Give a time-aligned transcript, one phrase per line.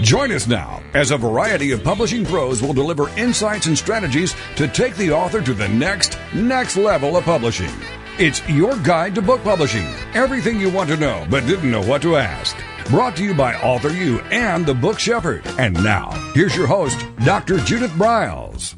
[0.00, 4.68] Join us now as a variety of publishing pros will deliver insights and strategies to
[4.68, 7.72] take the author to the next, next level of publishing.
[8.16, 9.86] It's your guide to book publishing.
[10.14, 12.56] Everything you want to know but didn't know what to ask.
[12.90, 15.44] Brought to you by Author U and the Book Shepherd.
[15.58, 17.58] And now, here's your host, Dr.
[17.58, 18.76] Judith Briles.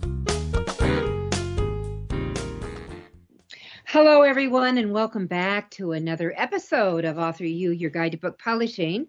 [3.84, 8.38] Hello, everyone, and welcome back to another episode of Author U, your guide to book
[8.38, 9.08] publishing.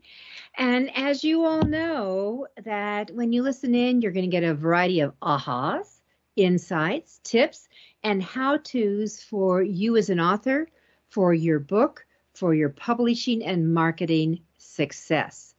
[0.57, 4.53] And as you all know, that when you listen in, you're going to get a
[4.53, 6.01] variety of ahas,
[6.35, 7.67] insights, tips,
[8.03, 10.67] and how to's for you as an author,
[11.09, 15.55] for your book, for your publishing and marketing success.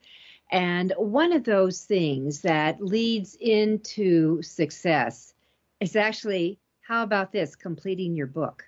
[0.51, 5.35] And one of those things that leads into success
[5.81, 8.65] is actually how about this completing your book?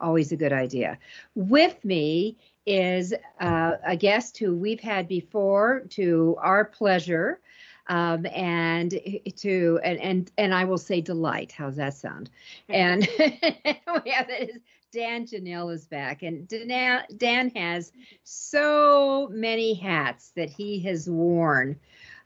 [0.00, 0.98] Always a good idea.
[1.34, 7.40] With me is uh, a guest who we've had before to our pleasure.
[7.86, 8.98] Um, and
[9.36, 11.52] to and, and and I will say delight.
[11.52, 12.30] How's that sound?
[12.70, 14.58] And we have that is
[14.94, 17.90] Dan Janal is back, and Dan, Dan has
[18.22, 21.76] so many hats that he has worn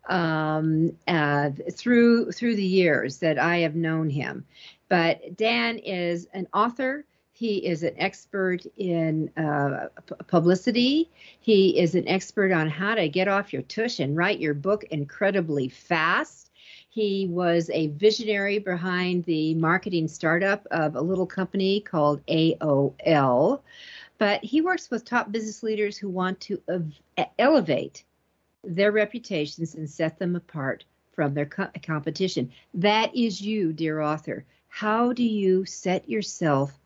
[0.06, 4.44] um, uh, through through the years that I have known him.
[4.90, 7.06] But Dan is an author.
[7.38, 9.90] He is an expert in uh,
[10.26, 11.08] publicity.
[11.38, 14.82] He is an expert on how to get off your tush and write your book
[14.90, 16.50] incredibly fast.
[16.88, 23.60] He was a visionary behind the marketing startup of a little company called AOL.
[24.18, 28.02] But he works with top business leaders who want to ev- elevate
[28.64, 32.50] their reputations and set them apart from their co- competition.
[32.74, 34.44] That is you, dear author.
[34.66, 36.77] How do you set yourself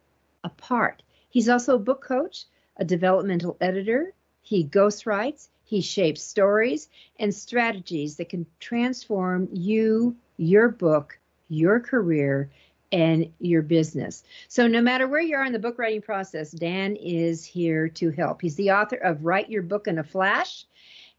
[0.44, 1.02] apart.
[1.30, 2.44] He's also a book coach,
[2.76, 4.12] a developmental editor.
[4.42, 6.88] He ghostwrites, he shapes stories
[7.18, 12.50] and strategies that can transform you, your book, your career,
[12.92, 14.22] and your business.
[14.48, 18.10] So, no matter where you are in the book writing process, Dan is here to
[18.10, 18.42] help.
[18.42, 20.66] He's the author of Write Your Book in a Flash,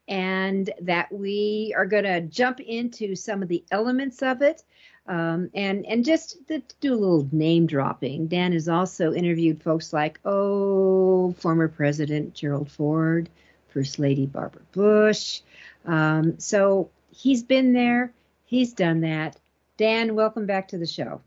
[0.07, 4.63] and that we are going to jump into some of the elements of it.
[5.06, 9.91] Um, and and just to do a little name dropping, Dan has also interviewed folks
[9.91, 13.30] like oh former President Gerald Ford,
[13.68, 15.41] First Lady Barbara Bush.
[15.86, 18.14] Um, so he's been there,
[18.46, 19.38] he's done that.
[19.75, 21.22] Dan, welcome back to the show.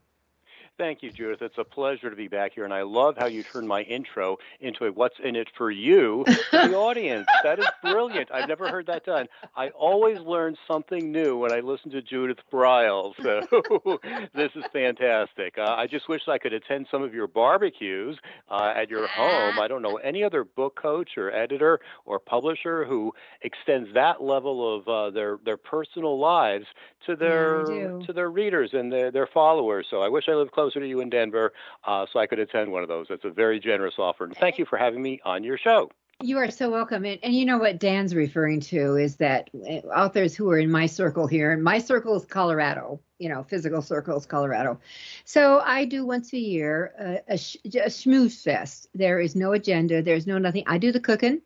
[0.78, 1.40] Thank you, Judith.
[1.40, 4.36] It's a pleasure to be back here, and I love how you turned my intro
[4.60, 7.26] into a "What's in it for you" for the audience.
[7.42, 8.30] That is brilliant.
[8.30, 9.26] I've never heard that done.
[9.56, 13.14] I always learn something new when I listen to Judith Briles.
[13.22, 13.98] So
[14.34, 15.56] this is fantastic.
[15.56, 18.18] Uh, I just wish I could attend some of your barbecues
[18.50, 19.58] uh, at your home.
[19.58, 24.76] I don't know any other book coach or editor or publisher who extends that level
[24.76, 26.66] of uh, their their personal lives
[27.06, 29.86] to their yeah, to their readers and their, their followers.
[29.90, 31.52] So I wish I lived close closer to you in Denver,
[31.84, 33.06] uh, so I could attend one of those.
[33.08, 34.24] That's a very generous offer.
[34.24, 35.90] And thank you for having me on your show.
[36.22, 37.04] You are so welcome.
[37.04, 40.70] And, and, you know what Dan's referring to is that uh, authors who are in
[40.70, 44.80] my circle here, and my circle is Colorado, you know, physical circle is Colorado.
[45.24, 48.88] So I do once a year a, a, sh- a schmooze fest.
[48.92, 50.64] There is no agenda, there's no nothing.
[50.66, 51.42] I do the cooking,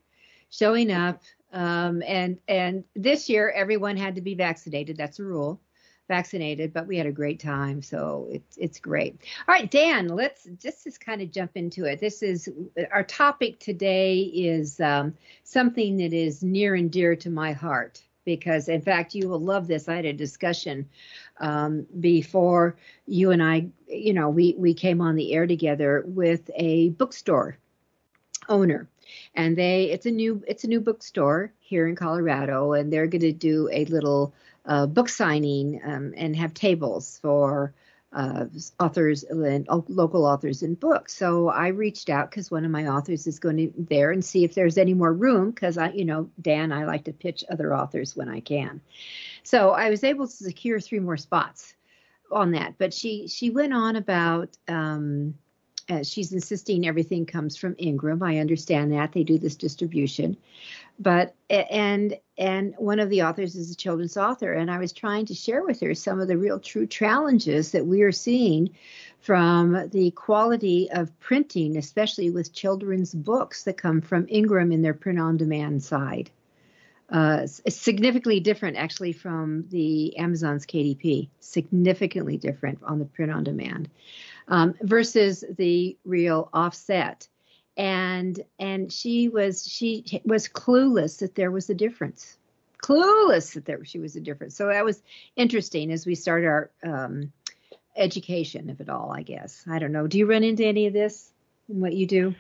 [0.48, 1.20] showing up.
[1.52, 4.96] Um, and and this year everyone had to be vaccinated.
[4.96, 5.60] That's a rule
[6.10, 9.20] vaccinated, but we had a great time, so it's it's great.
[9.46, 12.00] All right, Dan, let's just just kind of jump into it.
[12.00, 12.48] This is
[12.90, 18.68] our topic today is um, something that is near and dear to my heart because,
[18.68, 19.88] in fact, you will love this.
[19.88, 20.88] I had a discussion
[21.38, 22.76] um, before
[23.06, 27.56] you and I, you know, we we came on the air together with a bookstore
[28.48, 28.88] owner
[29.34, 33.20] and they it's a new it's a new bookstore here in Colorado and they're going
[33.20, 34.34] to do a little
[34.66, 37.74] uh, book signing um, and have tables for
[38.12, 38.46] uh,
[38.80, 41.16] authors and local authors and books.
[41.16, 44.44] So I reached out because one of my authors is going to there and see
[44.44, 47.74] if there's any more room because I, you know, Dan, I like to pitch other
[47.74, 48.80] authors when I can.
[49.44, 51.74] So I was able to secure three more spots
[52.32, 52.74] on that.
[52.78, 55.34] But she she went on about um,
[55.88, 58.22] uh, she's insisting everything comes from Ingram.
[58.22, 60.36] I understand that they do this distribution,
[60.98, 65.26] but and and one of the authors is a children's author, and I was trying
[65.26, 68.70] to share with her some of the real true challenges that we are seeing
[69.20, 74.94] from the quality of printing, especially with children's books that come from Ingram in their
[74.94, 76.30] print on demand side.
[77.10, 83.90] Uh, significantly different actually from the Amazon's KDP, significantly different on the print on demand
[84.48, 87.28] um, versus the real offset.
[87.76, 92.36] And and she was she was clueless that there was a difference,
[92.82, 94.56] clueless that there she was a difference.
[94.56, 95.02] So that was
[95.36, 97.32] interesting as we start our um,
[97.96, 99.12] education of it all.
[99.12, 100.06] I guess I don't know.
[100.06, 101.32] Do you run into any of this
[101.68, 102.34] in what you do?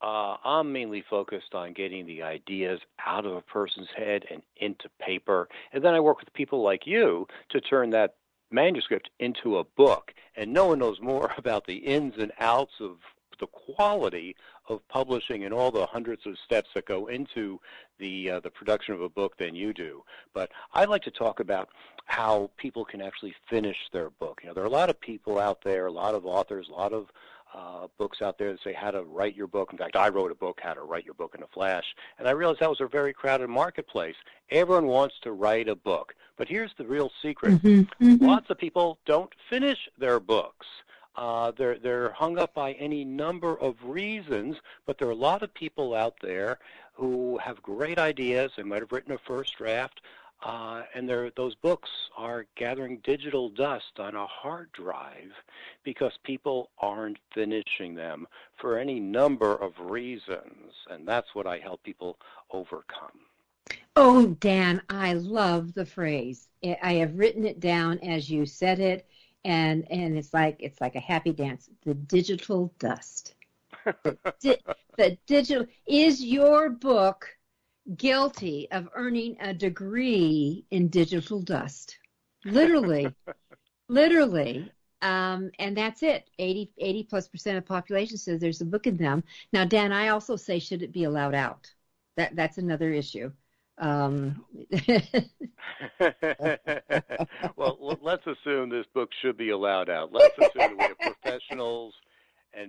[0.00, 4.88] Uh, I'm mainly focused on getting the ideas out of a person's head and into
[5.00, 5.48] paper.
[5.72, 8.14] And then I work with people like you to turn that
[8.50, 10.14] manuscript into a book.
[10.36, 12.98] And no one knows more about the ins and outs of
[13.40, 14.36] the quality
[14.68, 17.60] of publishing and all the hundreds of steps that go into
[17.98, 20.02] the uh, the production of a book than you do.
[20.34, 21.68] But I'd like to talk about
[22.06, 24.40] how people can actually finish their book.
[24.42, 26.72] You know, there are a lot of people out there, a lot of authors, a
[26.72, 27.08] lot of
[27.54, 29.70] uh, books out there that say how to write your book.
[29.72, 31.84] In fact, I wrote a book, How to Write Your Book in a Flash,
[32.18, 34.16] and I realized that was a very crowded marketplace.
[34.50, 38.24] Everyone wants to write a book, but here's the real secret: mm-hmm, mm-hmm.
[38.24, 40.66] lots of people don't finish their books.
[41.18, 44.56] Uh, they're they're hung up by any number of reasons,
[44.86, 46.60] but there are a lot of people out there
[46.92, 48.52] who have great ideas.
[48.56, 50.00] They might have written a first draft,
[50.44, 55.32] uh, and those books are gathering digital dust on a hard drive
[55.82, 60.72] because people aren't finishing them for any number of reasons.
[60.88, 62.16] And that's what I help people
[62.52, 63.18] overcome.
[63.96, 66.46] Oh, Dan, I love the phrase.
[66.62, 69.08] I have written it down as you said it,
[69.44, 71.68] and and it's like it's like a happy dance.
[71.84, 73.34] The digital dust.
[73.84, 74.62] the, di-
[74.96, 77.28] the digital is your book
[77.96, 81.98] guilty of earning a degree in digital dust.
[82.44, 83.14] Literally,
[83.88, 84.70] literally.
[85.00, 86.28] Um, and that's it.
[86.40, 89.22] 80, 80 plus percent of the population says there's a book in them.
[89.52, 91.72] Now, Dan, I also say, should it be allowed out?
[92.16, 93.30] That that's another issue.
[93.80, 94.44] Um,
[97.56, 100.12] well, let's assume this book should be allowed out.
[100.12, 100.88] Let's assume we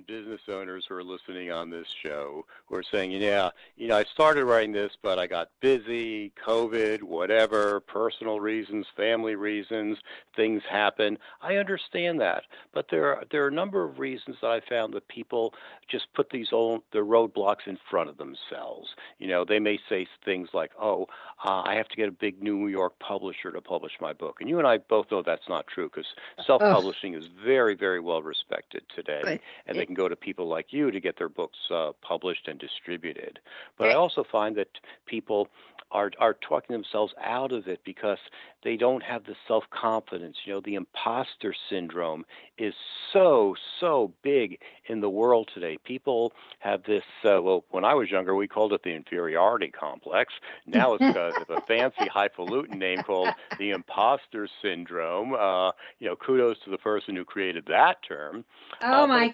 [0.10, 4.04] business owners who are listening on this show who are saying, yeah, you know, I
[4.06, 10.00] started writing this, but I got busy, COVID, whatever, personal reasons, family reasons,
[10.36, 11.20] things happen.
[11.42, 14.94] I understand that, but there are there are a number of reasons that I found
[14.96, 15.54] that people
[15.88, 18.90] just put these old the roadblocks in front of themselves.
[19.20, 21.08] You know, they may say things like, "Oh,
[21.46, 24.50] uh, I have to get a big New York publisher to publish my book," and
[24.50, 26.08] you and I both know that's not true because
[26.46, 29.22] self-publishing is very, very well respected today.
[29.24, 32.48] Right and they can go to people like you to get their books uh, published
[32.48, 33.40] and distributed.
[33.78, 34.70] But I also find that
[35.06, 35.50] people
[35.92, 38.20] are are talking themselves out of it because
[38.64, 40.38] they don't have the self confidence.
[40.46, 42.26] You know, the imposter syndrome
[42.58, 42.74] is
[43.12, 45.78] so so big in the world today.
[45.84, 47.04] People have this.
[47.24, 50.34] Uh, well, when I was younger, we called it the inferiority complex.
[50.68, 55.34] Now it's got a fancy highfalutin name called the imposter syndrome.
[55.34, 58.46] Uh, you know, kudos to the person who created that term.
[58.82, 59.30] Oh uh, my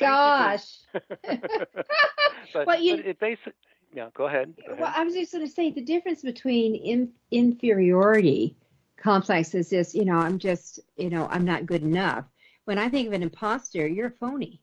[0.58, 1.04] gosh!
[2.54, 2.98] but, well, you...
[2.98, 3.54] but it basically
[3.96, 4.54] yeah, go ahead.
[4.58, 4.80] Go ahead.
[4.82, 8.58] Well, I was just going to say the difference between in, inferiority
[8.98, 12.26] complex is this, you know, I'm just, you know, I'm not good enough.
[12.66, 14.62] When I think of an imposter, you're a phony.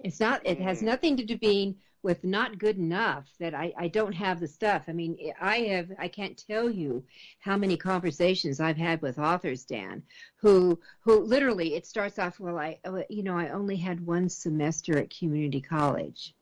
[0.00, 0.84] It's not, it has mm.
[0.84, 4.82] nothing to do being with not good enough that I, I don't have the stuff.
[4.86, 7.02] I mean, I have, I can't tell you
[7.40, 10.02] how many conversations I've had with authors, Dan,
[10.36, 14.28] who, who literally it starts off, well, I, uh, you know, I only had one
[14.28, 16.34] semester at community college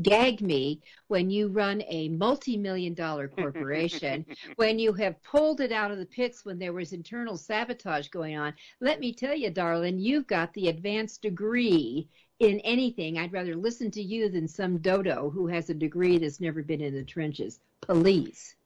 [0.00, 4.24] gag me when you run a multi-million dollar corporation
[4.56, 8.34] when you have pulled it out of the pits when there was internal sabotage going
[8.34, 12.08] on let me tell you darling you've got the advanced degree
[12.42, 16.40] in anything i'd rather listen to you than some dodo who has a degree that's
[16.40, 17.60] never been in the trenches.
[17.82, 18.56] Please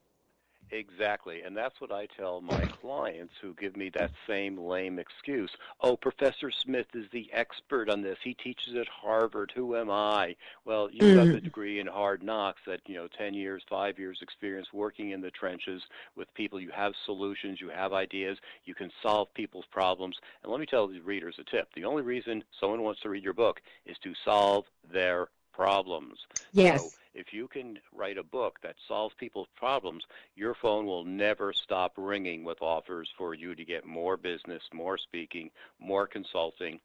[0.72, 1.42] Exactly.
[1.42, 5.50] And that's what I tell my clients who give me that same lame excuse.
[5.80, 8.18] Oh, Professor Smith is the expert on this.
[8.22, 9.52] He teaches at Harvard.
[9.54, 10.34] Who am I?
[10.64, 11.44] Well, you've got the mm.
[11.44, 15.30] degree in hard knocks that, you know, 10 years, 5 years experience working in the
[15.30, 15.82] trenches
[16.16, 16.60] with people.
[16.60, 20.16] You have solutions, you have ideas, you can solve people's problems.
[20.42, 21.68] And let me tell the readers a tip.
[21.74, 26.18] The only reason someone wants to read your book is to solve their problems.
[26.52, 26.82] Yes.
[26.82, 31.52] So if you can write a book that solves people's problems, your phone will never
[31.52, 36.78] stop ringing with offers for you to get more business, more speaking, more consulting,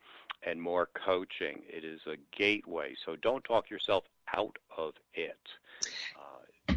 [0.44, 1.62] and more coaching.
[1.68, 2.96] It is a gateway.
[3.06, 5.38] So don't talk yourself out of it.
[6.16, 6.76] Uh,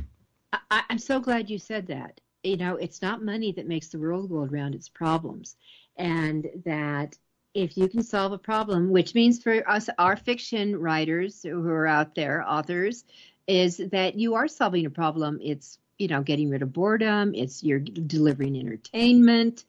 [0.71, 2.21] I, I'm so glad you said that.
[2.43, 5.57] You know, it's not money that makes the world go around, it's problems.
[5.97, 7.17] And that
[7.55, 11.87] if you can solve a problem, which means for us, our fiction writers who are
[11.87, 13.05] out there, authors,
[13.47, 15.39] is that you are solving a problem.
[15.41, 17.35] It's you know getting rid of boredom.
[17.35, 19.65] It's you're delivering entertainment,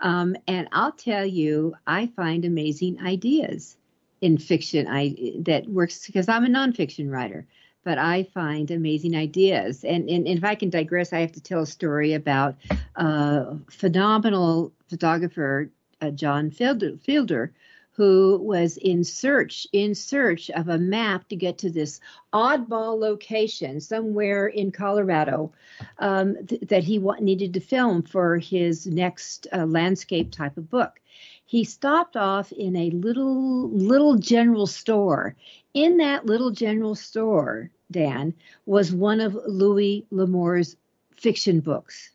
[0.00, 3.76] um, and I'll tell you, I find amazing ideas
[4.20, 4.88] in fiction.
[4.88, 7.46] I that works because I'm a nonfiction writer,
[7.84, 9.84] but I find amazing ideas.
[9.84, 12.56] And, and, and if I can digress, I have to tell a story about
[12.96, 17.52] a phenomenal photographer uh, John Fielder, Fielder
[17.98, 22.00] who was in search in search of a map to get to this
[22.32, 25.52] oddball location somewhere in Colorado
[25.98, 30.70] um, th- that he wa- needed to film for his next uh, landscape type of
[30.70, 31.00] book.
[31.44, 35.34] He stopped off in a little little general store.
[35.74, 38.32] In that little general store, Dan
[38.64, 40.76] was one of Louis L'Amour's
[41.16, 42.10] fiction books.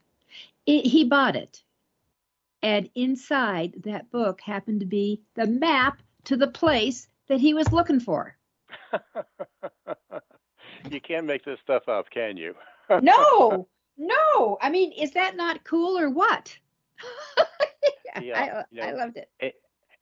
[0.66, 1.63] It, he bought it
[2.64, 7.72] and inside that book happened to be the map to the place that he was
[7.72, 8.36] looking for.
[10.90, 12.56] you can't make this stuff up, can you?
[13.02, 13.68] no,
[13.98, 14.58] no.
[14.62, 16.58] I mean, is that not cool or what?
[18.22, 19.30] yeah, I, you know, I, loved it.
[19.40, 19.56] it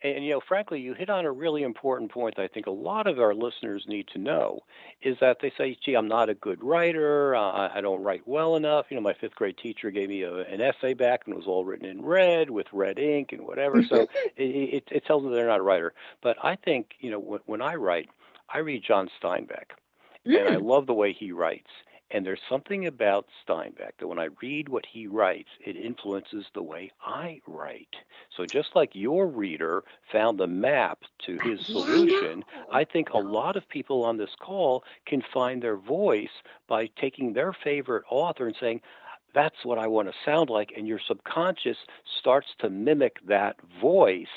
[0.03, 2.71] and you know, frankly, you hit on a really important point that I think a
[2.71, 4.59] lot of our listeners need to know
[5.01, 7.35] is that they say, "Gee, I'm not a good writer.
[7.35, 10.33] Uh, I don't write well enough." You know, my fifth grade teacher gave me a,
[10.33, 13.83] an essay back, and it was all written in red with red ink and whatever.
[13.83, 15.93] So it, it, it tells them they're not a writer.
[16.21, 18.09] But I think, you know, when, when I write,
[18.51, 19.71] I read John Steinbeck,
[20.25, 20.39] mm.
[20.39, 20.63] and I mm.
[20.63, 21.69] love the way he writes.
[22.13, 26.61] And there's something about Steinbeck that when I read what he writes, it influences the
[26.61, 27.95] way I write.
[28.35, 33.55] So just like your reader found the map to his solution, I think a lot
[33.55, 38.55] of people on this call can find their voice by taking their favorite author and
[38.59, 38.81] saying,
[39.33, 40.73] that's what I want to sound like.
[40.75, 41.77] And your subconscious
[42.19, 44.27] starts to mimic that voice.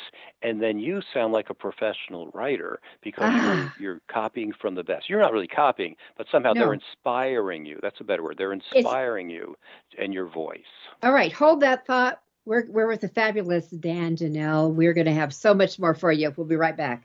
[0.42, 3.74] And then you sound like a professional writer because you're, ah.
[3.78, 5.08] you're, copying from the best.
[5.08, 6.60] You're not really copying, but somehow no.
[6.60, 7.78] they're inspiring you.
[7.82, 8.36] That's a better word.
[8.38, 9.34] They're inspiring it's...
[9.34, 9.56] you
[9.98, 10.60] and your voice.
[11.02, 11.32] All right.
[11.32, 12.20] Hold that thought.
[12.46, 14.72] We're, we're with the fabulous Dan Janal.
[14.72, 16.32] We're going to have so much more for you.
[16.36, 17.04] We'll be right back.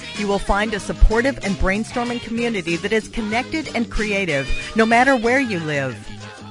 [0.21, 5.15] you will find a supportive and brainstorming community that is connected and creative, no matter
[5.17, 5.97] where you live.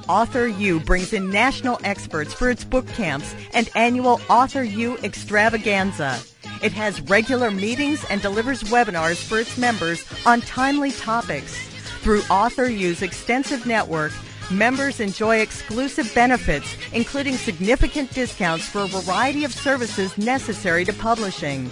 [0.09, 6.19] Author U brings in national experts for its book camps and annual Author U extravaganza.
[6.61, 11.55] It has regular meetings and delivers webinars for its members on timely topics.
[12.01, 14.11] Through Author U's extensive network,
[14.51, 21.71] members enjoy exclusive benefits, including significant discounts for a variety of services necessary to publishing.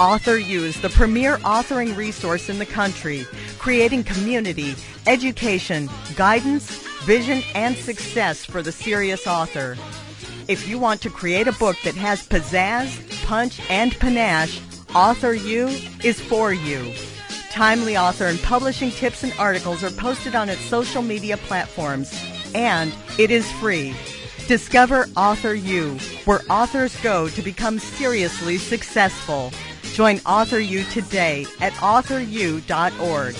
[0.00, 3.26] Author Use, the premier authoring resource in the country,
[3.58, 4.74] creating community,
[5.06, 6.70] education, guidance,
[7.04, 9.76] vision, and success for the serious author.
[10.48, 14.62] If you want to create a book that has pizzazz, punch, and panache,
[14.94, 15.68] Author U
[16.02, 16.94] is for you.
[17.50, 22.10] Timely author and publishing tips and articles are posted on its social media platforms,
[22.54, 23.94] and it is free.
[24.48, 29.52] Discover Author U, where authors go to become seriously successful.
[30.00, 33.34] Join Author U today at authoru.org.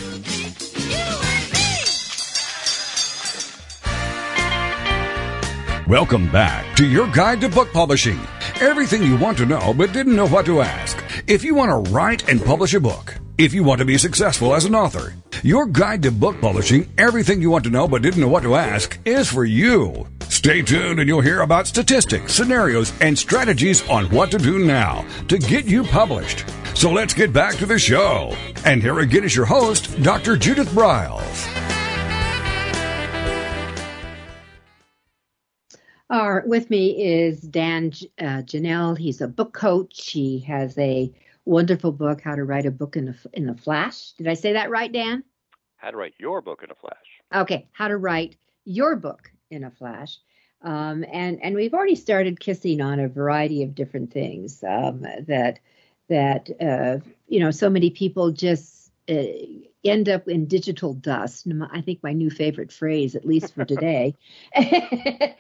[5.89, 8.21] Welcome back to your guide to book publishing.
[8.61, 11.03] Everything you want to know but didn't know what to ask.
[11.27, 14.55] If you want to write and publish a book, if you want to be successful
[14.55, 18.21] as an author, your guide to book publishing, everything you want to know but didn't
[18.21, 20.07] know what to ask, is for you.
[20.41, 25.07] Stay tuned and you'll hear about statistics, scenarios, and strategies on what to do now
[25.29, 26.47] to get you published.
[26.73, 28.35] So let's get back to the show.
[28.65, 30.39] And here again is your host, Dr.
[30.39, 31.47] Judith Briles.
[36.09, 38.97] All right, with me is Dan uh, Janal.
[38.97, 40.11] He's a book coach.
[40.11, 41.13] He has a
[41.45, 44.13] wonderful book, How to Write a Book in a, in a Flash.
[44.13, 45.23] Did I say that right, Dan?
[45.77, 46.97] How to Write Your Book in a Flash.
[47.43, 50.17] Okay, How to Write Your Book in a Flash.
[50.63, 55.59] Um, and and we've already started kissing on a variety of different things um, that
[56.09, 56.99] that uh,
[57.29, 59.23] you know so many people just uh,
[59.85, 61.47] end up in digital dust.
[61.71, 64.15] I think my new favorite phrase, at least for today,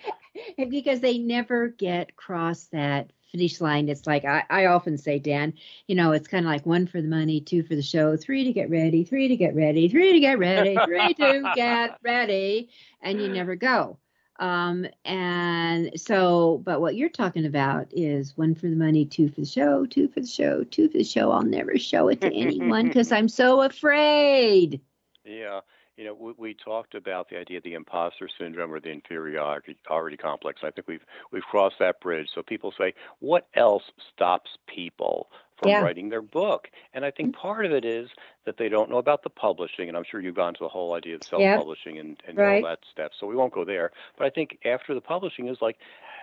[0.68, 3.88] because they never get across that finish line.
[3.88, 5.54] It's like I, I often say, Dan,
[5.86, 8.44] you know, it's kind of like one for the money, two for the show, three
[8.44, 12.70] to get ready, three to get ready, three to get ready, three to get ready,
[13.02, 13.98] and you never go.
[14.40, 19.42] Um, and so, but what you're talking about is one for the money, two for
[19.42, 21.30] the show, two for the show, two for the show.
[21.30, 24.80] I'll never show it to anyone because I'm so afraid.
[25.26, 25.60] Yeah.
[25.98, 29.76] You know, we, we, talked about the idea of the imposter syndrome or the inferiority
[30.16, 30.62] complex.
[30.64, 32.28] I think we've we've crossed that bridge.
[32.34, 33.82] So people say, what else
[34.14, 35.28] stops people
[35.60, 35.80] from yeah.
[35.80, 36.68] writing their book.
[36.94, 37.40] And I think mm-hmm.
[37.40, 38.08] part of it is
[38.46, 40.94] that they don't know about the publishing, and I'm sure you've gone to the whole
[40.94, 42.04] idea of self-publishing yep.
[42.04, 42.62] and, and right.
[42.62, 43.12] all that stuff.
[43.18, 43.92] So we won't go there.
[44.16, 45.76] But I think after the publishing is like,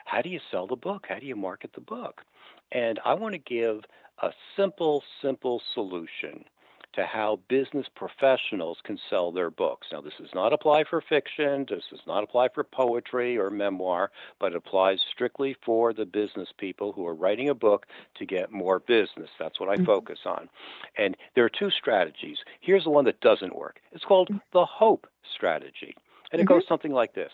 [0.05, 1.05] how do you sell the book?
[1.09, 2.23] How do you market the book?
[2.71, 3.83] And I want to give
[4.21, 6.43] a simple, simple solution
[6.97, 9.87] to how business professionals can sell their books.
[9.91, 14.09] Now, this does not apply for fiction, this does not apply for poetry or memoir,
[14.39, 17.85] but it applies strictly for the business people who are writing a book
[18.15, 19.29] to get more business.
[19.37, 19.85] That's what I mm-hmm.
[19.85, 20.49] focus on.
[20.97, 22.39] And there are two strategies.
[22.61, 24.39] Here's the one that doesn't work it's called mm-hmm.
[24.51, 25.93] the HOPE strategy.
[26.31, 26.55] And it mm-hmm.
[26.55, 27.31] goes something like this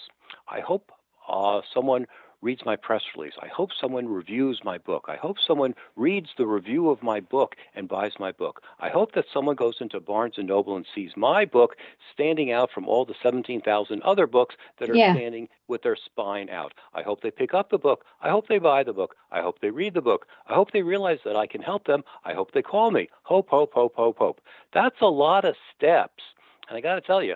[0.50, 0.91] I hope
[1.27, 2.06] uh, someone
[2.44, 3.34] reads my press release.
[3.42, 5.06] I hope someone reviews my book.
[5.08, 8.62] I hope someone reads the review of my book and buys my book.
[8.80, 11.77] I hope that someone goes into Barnes and Noble and sees my book
[12.12, 15.13] standing out from all the 17,000 other books that are yeah.
[15.13, 16.74] standing with their spine out.
[16.94, 18.03] I hope they pick up the book.
[18.22, 19.15] I hope they buy the book.
[19.32, 20.27] I hope they read the book.
[20.48, 22.03] I hope they realize that I can help them.
[22.25, 23.10] I hope they call me.
[23.24, 24.42] Hope, hope, hope, hope, hope.
[24.74, 26.24] That's a lot of steps.
[26.68, 27.36] And I got to tell you,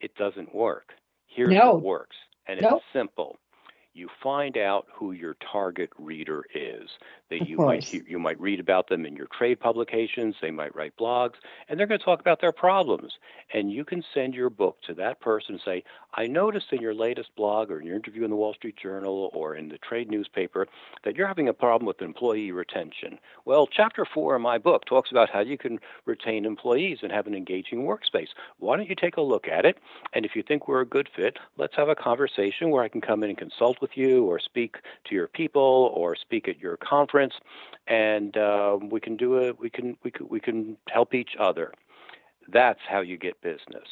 [0.00, 0.92] it doesn't work.
[1.26, 1.74] Here's no.
[1.74, 2.16] what works.
[2.48, 3.38] And it's simple
[3.96, 6.90] you find out who your target reader is.
[7.30, 10.36] That you might you might read about them in your trade publications.
[10.40, 11.34] They might write blogs,
[11.68, 13.14] and they're going to talk about their problems.
[13.52, 15.82] And you can send your book to that person and say,
[16.14, 19.30] "I noticed in your latest blog or in your interview in the Wall Street Journal
[19.32, 20.68] or in the trade newspaper
[21.02, 23.18] that you're having a problem with employee retention.
[23.44, 27.26] Well, chapter four in my book talks about how you can retain employees and have
[27.26, 28.28] an engaging workspace.
[28.58, 29.78] Why don't you take a look at it?
[30.12, 33.00] And if you think we're a good fit, let's have a conversation where I can
[33.00, 36.76] come in and consult with you or speak to your people or speak at your
[36.76, 37.34] conference." conference,
[37.86, 39.58] and uh, we can do it.
[39.58, 41.72] We can we can we can help each other.
[42.48, 43.88] That's how you get business.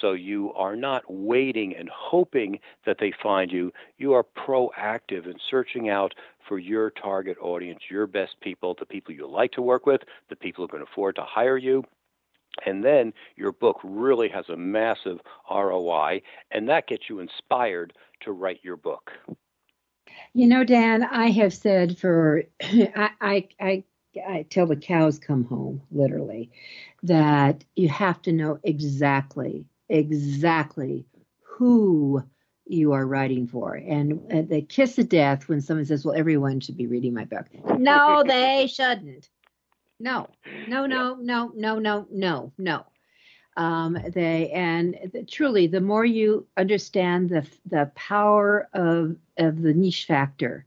[0.00, 3.72] So you are not waiting and hoping that they find you.
[3.98, 6.14] You are proactive in searching out
[6.48, 10.36] for your target audience, your best people, the people you like to work with, the
[10.36, 11.84] people who can afford to hire you.
[12.66, 18.32] And then your book really has a massive ROI, and that gets you inspired to
[18.32, 19.12] write your book.
[20.34, 23.84] You know, Dan, I have said for I, I I
[24.16, 26.50] I till the cows come home, literally,
[27.02, 31.06] that you have to know exactly exactly
[31.42, 32.22] who
[32.66, 33.74] you are writing for.
[33.74, 37.46] And the kiss of death when someone says, "Well, everyone should be reading my book."
[37.78, 39.28] No, they shouldn't.
[40.02, 40.28] No,
[40.66, 42.86] no, no, no, no, no, no, no.
[43.56, 49.74] Um, they and the, truly the more you understand the the power of of the
[49.74, 50.64] niche factor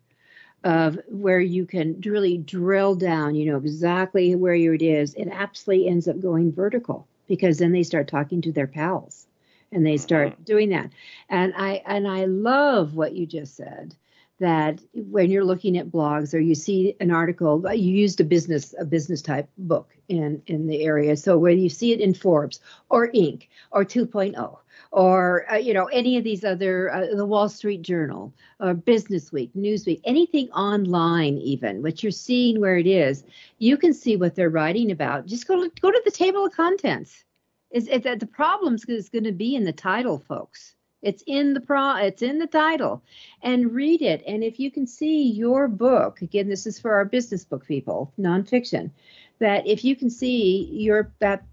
[0.64, 5.88] of where you can really drill down you know exactly where it is it absolutely
[5.88, 9.26] ends up going vertical because then they start talking to their pals
[9.72, 10.44] and they start mm-hmm.
[10.44, 10.92] doing that.
[11.30, 13.96] And i and i love what you just said
[14.40, 18.76] that when you're looking at blogs or you see an article you used a business
[18.80, 21.16] a business type book in in the area.
[21.16, 24.58] So when you see it in forbes or inc or 2.0
[24.92, 29.32] or uh, you know any of these other uh, the wall street journal or business
[29.32, 33.24] week newsweek anything online even what you're seeing where it is
[33.58, 35.26] you can see what they're writing about.
[35.26, 37.24] Just go go to the table of contents.
[37.72, 41.98] Is the problem is going to be in the title folks it's in the pro
[41.98, 43.04] it's in the title.
[43.42, 44.24] And read it.
[44.28, 48.12] And if you can see your book, again, this is for our business book people,
[48.20, 48.92] nonfiction,
[49.40, 51.44] that if you can see your that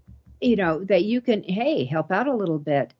[0.43, 2.93] you know, that you can, hey, help out a little bit.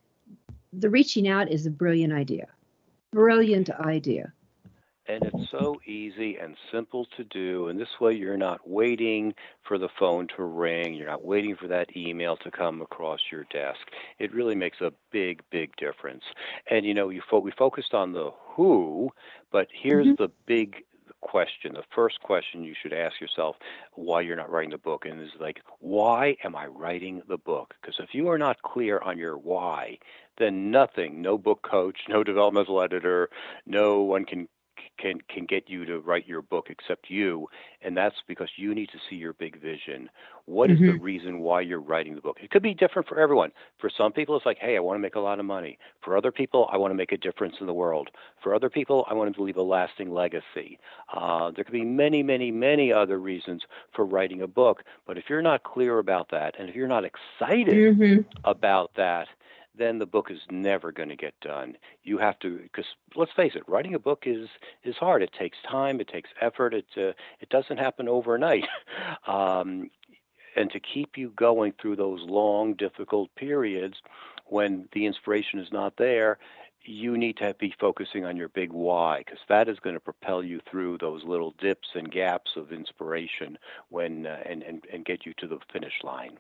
[0.72, 2.48] The reaching out is a brilliant idea.
[3.12, 4.32] Brilliant idea.
[5.08, 7.68] And it's so easy and simple to do.
[7.68, 9.34] And this way, you're not waiting
[9.68, 10.94] for the phone to ring.
[10.94, 13.82] You're not waiting for that email to come across your desk.
[14.20, 16.24] It really makes a big, big difference.
[16.70, 19.12] And, you know, you fo- we focused on the who,
[19.52, 20.24] but here's mm-hmm.
[20.24, 20.84] the big
[21.24, 21.74] question.
[21.74, 23.56] The first question you should ask yourself
[23.94, 27.74] why you're not writing the book and is like, why am I writing the book?
[27.82, 29.98] Because if you are not clear on your why,
[30.38, 33.30] then nothing, no book coach, no developmental editor,
[33.66, 34.48] no one can
[34.98, 37.48] can can get you to write your book except you,
[37.82, 40.10] and that's because you need to see your big vision.
[40.46, 40.86] What is Mm-hmm.
[40.86, 42.38] the reason why you're writing the book?
[42.42, 43.52] It could be different for everyone.
[43.80, 45.78] For some people, it's like, hey, I want to make a lot of money.
[46.04, 48.10] For other people, I want to make a difference in the world.
[48.42, 50.80] For other people, I want to leave a lasting legacy.
[51.14, 53.64] Uh, there could be many, many, many other reasons
[53.96, 54.84] for writing a book.
[55.08, 59.28] But if you're not clear about that, and if you're not excited hmm about that,
[59.78, 61.78] then the book is never going to get done.
[62.04, 64.50] You have to, because let's face it, writing a book is
[64.84, 65.24] is hard.
[65.24, 66.00] It takes time.
[66.00, 66.74] It takes effort.
[66.74, 68.66] It uh, it doesn't happen overnight.
[69.28, 69.90] um,
[70.56, 73.96] and to keep you going through those long, difficult periods
[74.46, 76.38] when the inspiration is not there,
[76.86, 80.44] you need to be focusing on your big why because that is going to propel
[80.44, 83.58] you through those little dips and gaps of inspiration
[83.90, 86.38] when uh, and, and and get you to the finish line.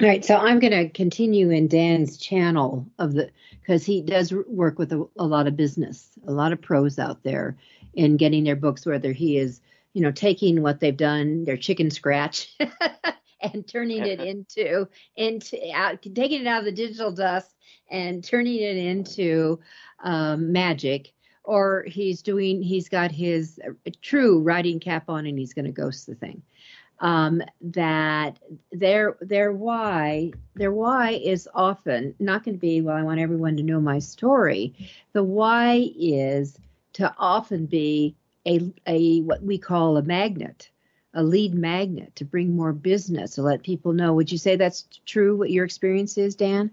[0.00, 4.32] All right, so I'm going to continue in Dan's channel of the because he does
[4.32, 7.58] work with a, a lot of business, a lot of pros out there
[7.92, 8.86] in getting their books.
[8.86, 9.60] Whether he is,
[9.92, 12.56] you know, taking what they've done, their chicken scratch,
[13.42, 17.54] and turning it into into out, taking it out of the digital dust
[17.90, 19.60] and turning it into
[20.02, 21.12] um, magic.
[21.44, 25.72] Or he's doing, he's got his uh, true writing cap on, and he's going to
[25.72, 26.42] ghost the thing
[27.00, 28.38] um, that
[28.72, 32.96] their their why their why is often not going to be well.
[32.96, 34.74] I want everyone to know my story.
[35.12, 36.58] The why is
[36.94, 40.70] to often be a a what we call a magnet,
[41.14, 44.14] a lead magnet to bring more business to let people know.
[44.14, 45.36] Would you say that's true?
[45.36, 46.70] What your experience is, Dan?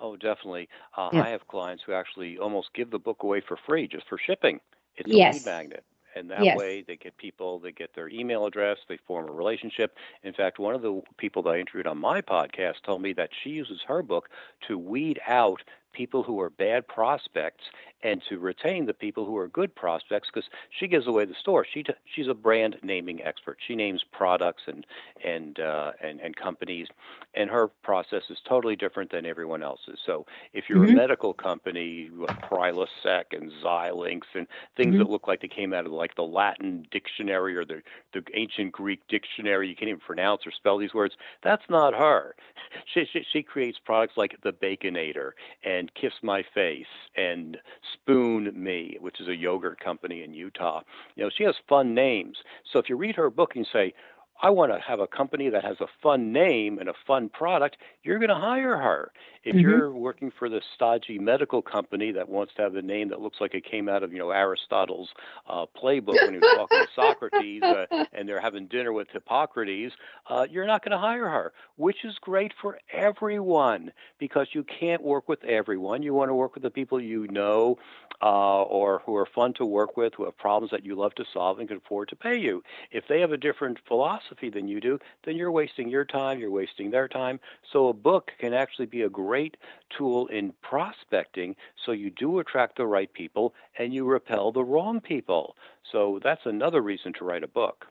[0.00, 0.68] Oh, definitely.
[0.96, 1.26] Uh, Yeah.
[1.26, 4.60] I have clients who actually almost give the book away for free just for shipping.
[4.96, 5.42] It's a Yes.
[5.44, 5.84] lead magnet.
[6.16, 6.60] And that Yes.
[6.60, 9.96] way they get people, they get their email address, they form a relationship.
[10.24, 13.30] In fact, one of the people that I interviewed on my podcast told me that
[13.44, 14.28] she uses her book
[14.68, 15.60] to weed out
[15.96, 17.64] people who are bad prospects
[18.02, 21.66] and to retain the people who are good prospects because she gives away the store.
[21.72, 23.58] She t- she's a brand naming expert.
[23.66, 24.86] She names products and
[25.24, 26.88] and uh, and and companies,
[27.34, 29.98] and her process is totally different than everyone else's.
[30.04, 30.90] So if you're Mhm.
[30.90, 34.98] a medical company, with Prilosec and Xilinx and things Mhm.
[34.98, 37.82] that look like they came out of like the Latin dictionary or the
[38.12, 41.14] the ancient Greek dictionary, you can't even pronounce or spell these words.
[41.42, 42.36] That's not her.
[42.92, 45.32] She she, she creates products like the Baconator
[45.64, 47.56] and Kiss My Face and
[47.94, 50.82] Spoon Me, which is a yogurt company in Utah.
[51.14, 52.36] You know, she has fun names.
[52.72, 53.94] So if you read her book and say,
[54.42, 57.78] I want to have a company that has a fun name and a fun product,
[58.02, 59.12] you're going to hire her.
[59.44, 59.62] If Mhm.
[59.62, 63.40] you're working for the stodgy medical company that wants to have a name that looks
[63.40, 65.14] like it came out of, you know, Aristotle's
[65.46, 69.94] uh, playbook when he was talking to Socrates uh, and they're having dinner with Hippocrates,
[70.28, 75.02] uh, you're not going to hire her, which is great for everyone because you can't
[75.02, 76.02] work with everyone.
[76.02, 77.76] You want to work with the people you know
[78.22, 81.24] uh, or who are fun to work with, who have problems that you love to
[81.32, 82.62] solve and can afford to pay you.
[82.90, 86.50] If they have a different philosophy than you do, then you're wasting your time, you're
[86.50, 87.40] wasting their time.
[87.72, 89.56] So a book can actually be a great
[89.96, 95.00] tool in prospecting so you do attract the right people and you repel the wrong
[95.00, 95.56] people.
[95.92, 97.86] So that's another reason to write a book.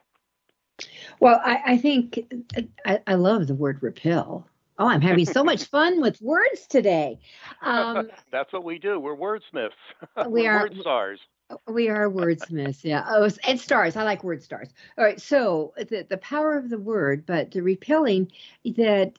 [1.20, 2.20] Well, I, I think
[2.84, 4.46] I, I love the word repel.
[4.78, 7.18] Oh, I'm having so much fun with words today.
[7.62, 9.00] Um, That's what we do.
[9.00, 9.70] We're wordsmiths.
[10.28, 11.20] We We're are- word stars.
[11.48, 13.04] Oh, we are wordsmiths, yeah.
[13.06, 13.96] Oh, and stars.
[13.96, 14.68] I like word stars.
[14.98, 15.20] All right.
[15.20, 18.32] So uh, the the power of the word, but the repelling
[18.64, 19.12] eh, that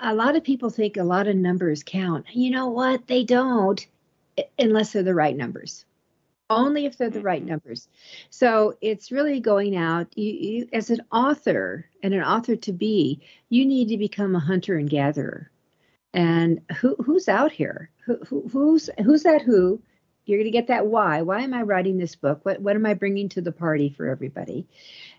[0.00, 2.26] a- lot of people think a lot of numbers count.
[2.32, 3.06] You know what?
[3.06, 3.86] They don't,
[4.58, 5.84] unless they're the right numbers.
[6.50, 7.50] Only if they're the right mm-hmm.
[7.50, 7.88] numbers.
[8.30, 10.06] So it's really going out.
[10.16, 13.20] You, you as an author and an author to be,
[13.50, 15.50] you need to become a hunter and gatherer.
[16.14, 17.90] And who who's out here?
[18.04, 19.82] Who, who who's who's that who?
[20.26, 21.22] You're going to get that why.
[21.22, 22.40] Why am I writing this book?
[22.44, 24.66] What what am I bringing to the party for everybody?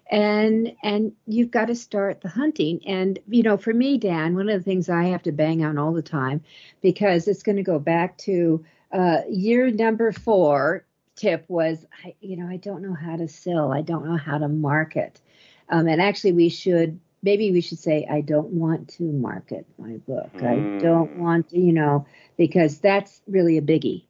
[0.09, 2.81] And and you've got to start the hunting.
[2.87, 5.77] And you know, for me, Dan, one of the things I have to bang on
[5.77, 6.43] all the time
[6.81, 10.85] because it's going to go back to uh, year number four.
[11.15, 13.71] Tip was, I, you know, I don't know how to sell.
[13.71, 15.21] I don't know how to market.
[15.69, 19.97] Um, and actually, we should maybe we should say, I don't want to market my
[19.97, 20.41] book.
[20.43, 21.15] I don't Mm.
[21.15, 22.05] want to, you know,
[22.37, 24.05] because that's really a biggie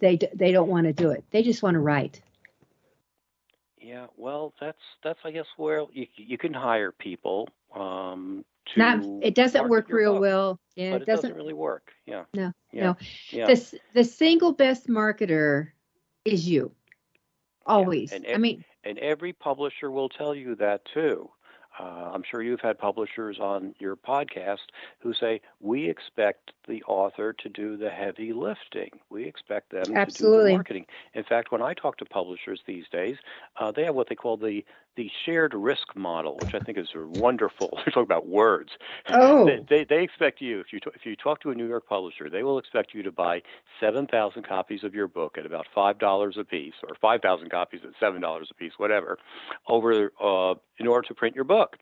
[0.00, 1.24] they they don't want to do it.
[1.30, 2.20] They just want to write.
[3.80, 8.78] Yeah, well, that's that's I guess where you you can hire people um, to.
[8.78, 10.60] Not it doesn't work real book, well.
[10.76, 11.34] Yeah, but it doesn't.
[11.34, 11.90] really work.
[12.06, 12.24] Yeah.
[12.34, 12.84] No, Yeah.
[12.84, 12.96] no.
[13.30, 13.46] Yeah.
[13.46, 15.70] The the single best marketer
[16.24, 16.72] is you.
[17.66, 18.12] Always.
[18.12, 21.30] and I mean, And every publisher will tell you that too.
[21.78, 24.58] Uh, I'm sure you've had publishers on your podcast
[24.98, 28.90] who say, We expect the author to do the heavy lifting.
[29.10, 30.38] We expect them Absolutely.
[30.38, 30.86] to do the marketing.
[31.14, 33.16] In fact, when I talk to publishers these days,
[33.60, 36.88] uh, they have what they call the the shared risk model, which I think is
[36.94, 37.70] wonderful.
[37.76, 38.72] They're talking about words.
[39.08, 39.46] Oh.
[39.46, 41.88] they, they, they expect you if you t- if you talk to a New York
[41.88, 43.40] publisher, they will expect you to buy
[43.80, 47.50] seven thousand copies of your book at about five dollars a piece, or five thousand
[47.50, 49.18] copies at seven dollars a piece, whatever,
[49.66, 51.76] over uh, in order to print your book.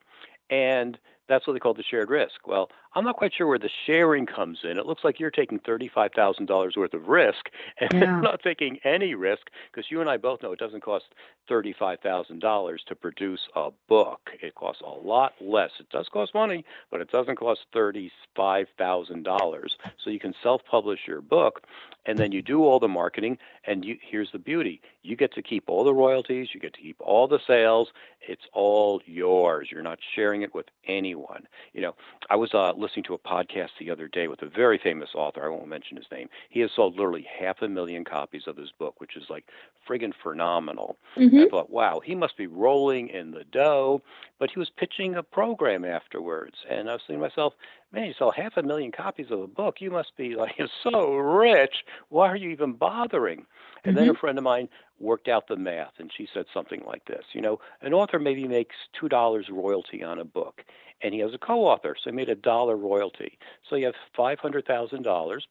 [0.50, 0.98] And
[1.30, 2.46] that's what they call the shared risk.
[2.46, 4.76] Well, I'm not quite sure where the sharing comes in.
[4.76, 7.48] It looks like you're taking $35,000 worth of risk
[7.80, 8.20] and Yeah.
[8.20, 11.04] not taking any risk because you and I both know it doesn't cost
[11.48, 14.30] $35,000 to produce a book.
[14.42, 15.70] It costs a lot less.
[15.78, 19.68] It does cost money, but it doesn't cost $35,000.
[20.04, 21.62] So you can self-publish your book
[22.06, 24.80] and then you do all the marketing and you here's the beauty.
[25.02, 27.88] You get to keep all the royalties, you get to keep all the sales.
[28.20, 29.68] It's all yours.
[29.70, 31.48] You're not sharing it with anyone.
[31.72, 31.94] You know,
[32.28, 35.44] I was uh, listening to a podcast the other day with a very famous author.
[35.44, 36.28] I won't mention his name.
[36.50, 39.46] He has sold literally half a million copies of his book, which is like
[39.88, 40.96] friggin' phenomenal.
[41.16, 41.46] Mhm.
[41.46, 44.02] I thought, wow, he must be rolling in the dough.
[44.38, 47.54] But he was pitching a program afterwards, and I was thinking to myself,
[47.92, 49.80] man, you sell half a million copies of a book.
[49.80, 51.84] You must be like so rich.
[52.08, 53.46] Why are you even bothering?
[53.84, 54.20] And then a mm-hmm.
[54.20, 57.60] friend of mine worked out the math, and she said something like this: You know,
[57.80, 60.62] an author maybe makes two dollars royalty on a book,
[61.02, 63.38] and he has a co-author, so he made a dollar royalty.
[63.68, 65.46] So you have five hundred thousand dollars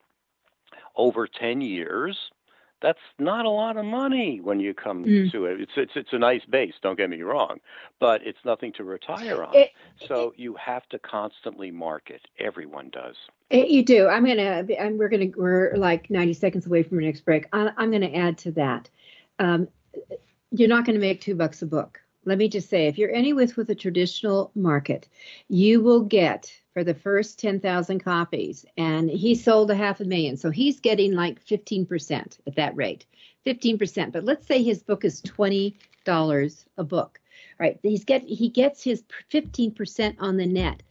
[0.95, 2.17] over ten years.
[2.81, 5.31] That's not a lot of money when you come Mm.
[5.33, 5.59] to it.
[5.59, 6.73] It's it's it's a nice base.
[6.81, 7.59] Don't get me wrong,
[7.99, 9.53] but it's nothing to retire on.
[9.55, 9.71] It-
[10.07, 12.21] so you have to constantly market.
[12.37, 13.15] Everyone does.
[13.51, 14.07] Eh, You do.
[14.07, 14.65] I'm gonna.
[14.79, 15.27] I'm, we're gonna.
[15.35, 17.47] We're like 90 seconds away from our next break.
[17.51, 18.89] I, I'm gonna add to that.
[19.39, 19.67] Um,
[20.51, 21.99] you're not gonna make two bucks a book.
[22.25, 25.07] Let me just say, if you're any with with a traditional market,
[25.47, 30.37] you will get for the first 10,000 copies, and he sold a half a million,
[30.37, 33.05] so he's getting like 15% at that rate,
[33.45, 34.13] 15%.
[34.13, 37.19] But let's say his book is twenty dollars a book.
[37.59, 40.81] Right, he's get he gets his 15% on the net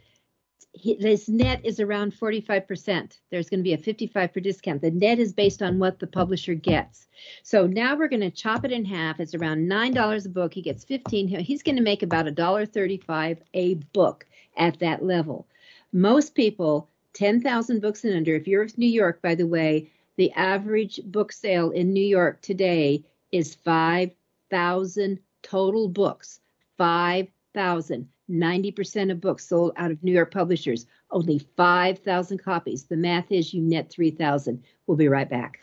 [0.75, 3.19] he, his net is around 45%.
[3.31, 4.83] There's going to be a 55 per discount.
[4.83, 7.09] The net is based on what the publisher gets.
[7.43, 9.19] So now we're going to chop it in half.
[9.21, 10.55] It's around $9 a book.
[10.55, 11.29] He gets 15.
[11.29, 15.47] He's going to make about $1.35 a book at that level.
[15.93, 20.31] Most people, 10,000 books and under, if you're in New York, by the way, the
[20.33, 26.41] average book sale in New York today is 5,000 total books.
[26.77, 28.09] 5,000.
[28.31, 32.85] 90% of books sold out of New York publishers, only 5,000 copies.
[32.85, 34.63] The math is you net 3,000.
[34.87, 35.63] We'll be right back.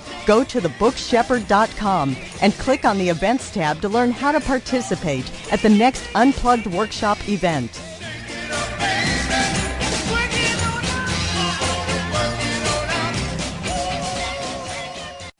[0.31, 5.59] Go to thebookshepherd.com and click on the events tab to learn how to participate at
[5.59, 7.69] the next Unplugged Workshop event.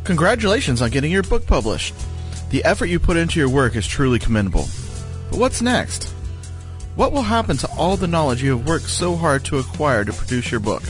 [0.03, 1.95] Congratulations on getting your book published.
[2.49, 4.67] The effort you put into your work is truly commendable.
[5.29, 6.13] But what's next?
[6.95, 10.11] What will happen to all the knowledge you have worked so hard to acquire to
[10.11, 10.83] produce your book?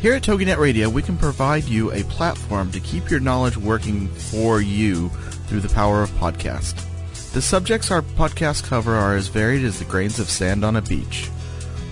[0.00, 4.06] Here at TogiNet Radio, we can provide you a platform to keep your knowledge working
[4.06, 5.08] for you
[5.48, 6.86] through the power of podcast.
[7.32, 10.82] The subjects our podcasts cover are as varied as the grains of sand on a
[10.82, 11.28] beach.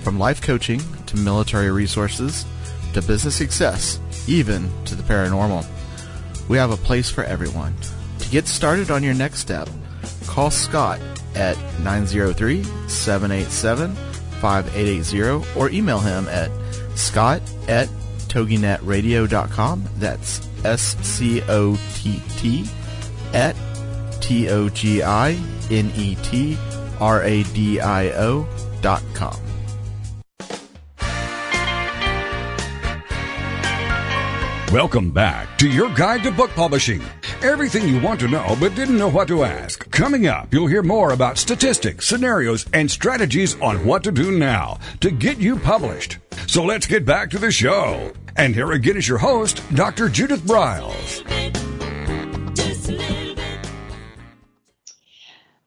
[0.04, 2.46] From life coaching to military resources
[2.92, 5.66] to business success, even to the paranormal.
[6.48, 7.74] We have a place for everyone.
[8.20, 9.68] To get started on your next step,
[10.28, 11.00] call Scott
[11.34, 13.96] at 903 787
[14.40, 16.52] 5880 or email him at
[16.96, 17.88] scott at
[18.28, 19.84] toginetradio.com.
[19.96, 22.66] That's S C O T T
[23.32, 23.56] at
[24.20, 25.32] T O G I
[25.70, 26.56] N E T
[27.00, 28.46] R A D I O
[28.80, 29.36] dot com.
[34.72, 37.00] Welcome back to your guide to book publishing.
[37.46, 39.88] Everything you want to know but didn't know what to ask.
[39.92, 44.80] Coming up, you'll hear more about statistics, scenarios, and strategies on what to do now
[44.98, 46.18] to get you published.
[46.48, 48.12] So let's get back to the show.
[48.34, 50.08] And here again is your host, Dr.
[50.08, 51.22] Judith Briles.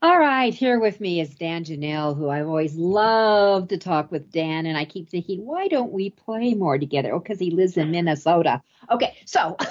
[0.02, 4.34] All right, here with me is Dan Janal, who I've always loved to talk with
[4.34, 7.14] Dan, and I keep thinking, why don't we play more together?
[7.14, 8.62] Oh, because he lives in Minnesota.
[8.92, 9.56] Okay, so,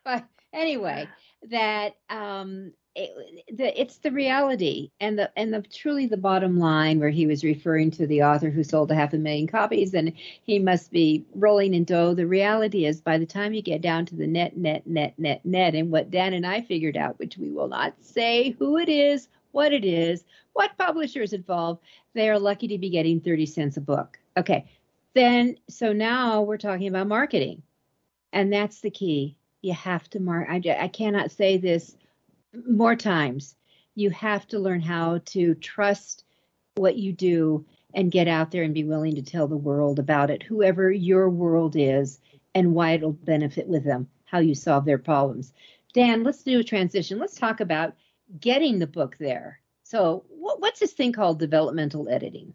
[0.04, 1.08] but, anyway,
[1.50, 6.98] that um, it, the, it's the reality and the and the truly the bottom line
[6.98, 10.12] where he was referring to the author who sold a half a million copies and
[10.42, 12.14] he must be rolling in dough.
[12.14, 15.44] The reality is by the time you get down to the net, net, net, net,
[15.44, 18.88] net, and what Dan and I figured out, which we will not say who it
[18.88, 21.82] is, what it is, what publishers involved,
[22.14, 24.18] they are lucky to be getting 30 cents a book.
[24.36, 24.68] Okay.
[25.14, 27.62] Then so now we're talking about marketing.
[28.32, 29.36] And that's the key.
[29.62, 31.96] You have to mark I, I cannot say this
[32.66, 33.54] more times.
[33.94, 36.24] You have to learn how to trust
[36.76, 40.30] what you do and get out there and be willing to tell the world about
[40.30, 42.20] it, whoever your world is,
[42.54, 45.52] and why it'll benefit with them, how you solve their problems.
[45.92, 47.18] Dan, let's do a transition.
[47.18, 47.94] Let's talk about
[48.38, 49.60] getting the book there.
[49.82, 52.54] So, what's this thing called developmental editing?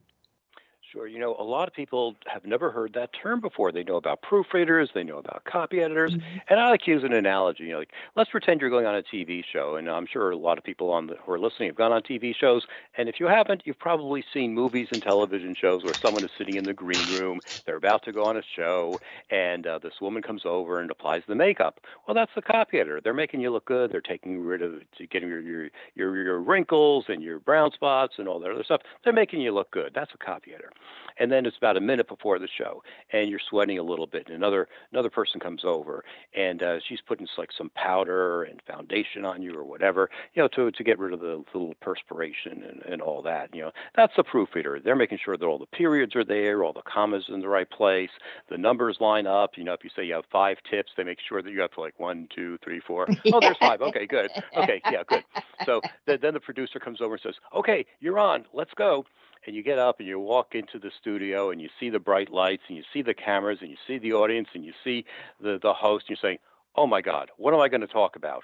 [0.95, 1.07] Sure.
[1.07, 3.73] You know, a lot of people have never heard that term before.
[3.73, 6.37] They know about proofreaders, they know about copy editors, mm-hmm.
[6.47, 7.65] and I like to use an analogy.
[7.65, 10.37] You know, like let's pretend you're going on a TV show, and I'm sure a
[10.37, 12.65] lot of people on the, who are listening have gone on TV shows.
[12.97, 16.55] And if you haven't, you've probably seen movies and television shows where someone is sitting
[16.55, 18.97] in the green room, they're about to go on a show,
[19.29, 21.81] and uh, this woman comes over and applies the makeup.
[22.07, 23.01] Well, that's the copy editor.
[23.03, 23.91] They're making you look good.
[23.91, 24.75] They're taking rid of,
[25.09, 28.81] getting your your your, your wrinkles and your brown spots and all that other stuff.
[29.03, 29.91] They're making you look good.
[29.93, 30.71] That's a copy editor
[31.17, 34.27] and then it's about a minute before the show, and you're sweating a little bit,
[34.27, 36.03] and another another person comes over,
[36.35, 40.47] and uh, she's putting like some powder and foundation on you or whatever, you know,
[40.49, 43.53] to to get rid of the little perspiration and, and all that.
[43.53, 44.79] You know, that's the proofreader.
[44.83, 47.69] They're making sure that all the periods are there, all the commas in the right
[47.69, 48.11] place,
[48.49, 49.51] the numbers line up.
[49.57, 51.71] You know, if you say you have five tips, they make sure that you have
[51.71, 53.07] to like one, two, three, four.
[53.33, 53.81] Oh, there's five.
[53.81, 54.29] Okay, good.
[54.55, 55.23] Okay, yeah, good.
[55.65, 58.45] So th- then the producer comes over and says, "Okay, you're on.
[58.53, 59.05] Let's go."
[59.47, 62.31] And you get up and you walk into the studio and you see the bright
[62.31, 65.05] lights and you see the cameras and you see the audience and you see
[65.39, 66.39] the, the host and you're saying,
[66.75, 68.43] oh my God, what am I going to talk about?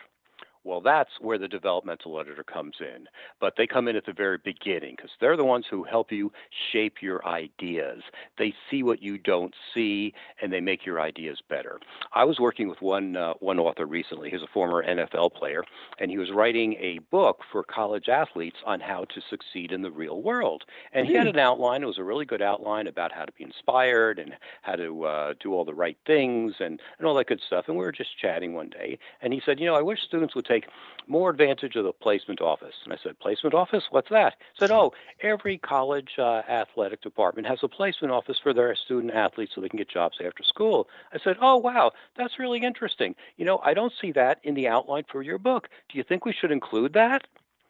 [0.63, 3.08] Well, that's where the developmental editor comes in.
[3.39, 6.32] But they come in at the very beginning because they're the ones who help you
[6.71, 8.04] shape your ideas.
[8.38, 11.80] They see what you don't see and they make your ideas better.
[12.13, 14.30] I was working with one uh, one author recently.
[14.30, 15.63] He's a former NFL player,
[16.00, 19.91] and he was writing a book for college athletes on how to succeed in the
[19.91, 20.63] real world.
[20.93, 21.36] And he had hmm.
[21.36, 21.84] an outline.
[21.84, 25.34] It was a really good outline about how to be inspired and how to uh,
[25.39, 27.65] do all the right things and, and all that good stuff.
[27.67, 30.36] And we were just chatting one day, and he said, "You know, I wish students
[30.36, 30.67] would take
[31.07, 32.75] more advantage of the placement office.
[32.83, 33.83] And I said, Placement office?
[33.89, 34.35] What's that?
[34.57, 39.53] Said, Oh, every college uh, athletic department has a placement office for their student athletes
[39.53, 40.87] so they can get jobs after school.
[41.13, 43.15] I said, Oh, wow, that's really interesting.
[43.37, 45.69] You know, I don't see that in the outline for your book.
[45.89, 47.27] Do you think we should include that?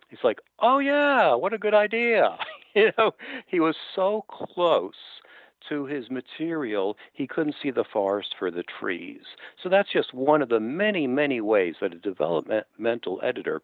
[0.10, 2.38] He's like, Oh, yeah, what a good idea.
[2.76, 3.12] you know,
[3.48, 5.21] he was so close
[5.70, 9.22] to his material, he couldn't see the forest for the trees.
[9.62, 13.62] So that's just one of the many, many ways that a developmental editor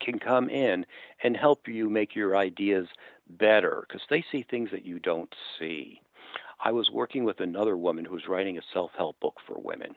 [0.00, 0.84] can come in
[1.22, 2.88] and help you make your ideas
[3.28, 6.00] better because they see things that you don't see.
[6.64, 9.94] I was working with another woman who was writing a self help book for women.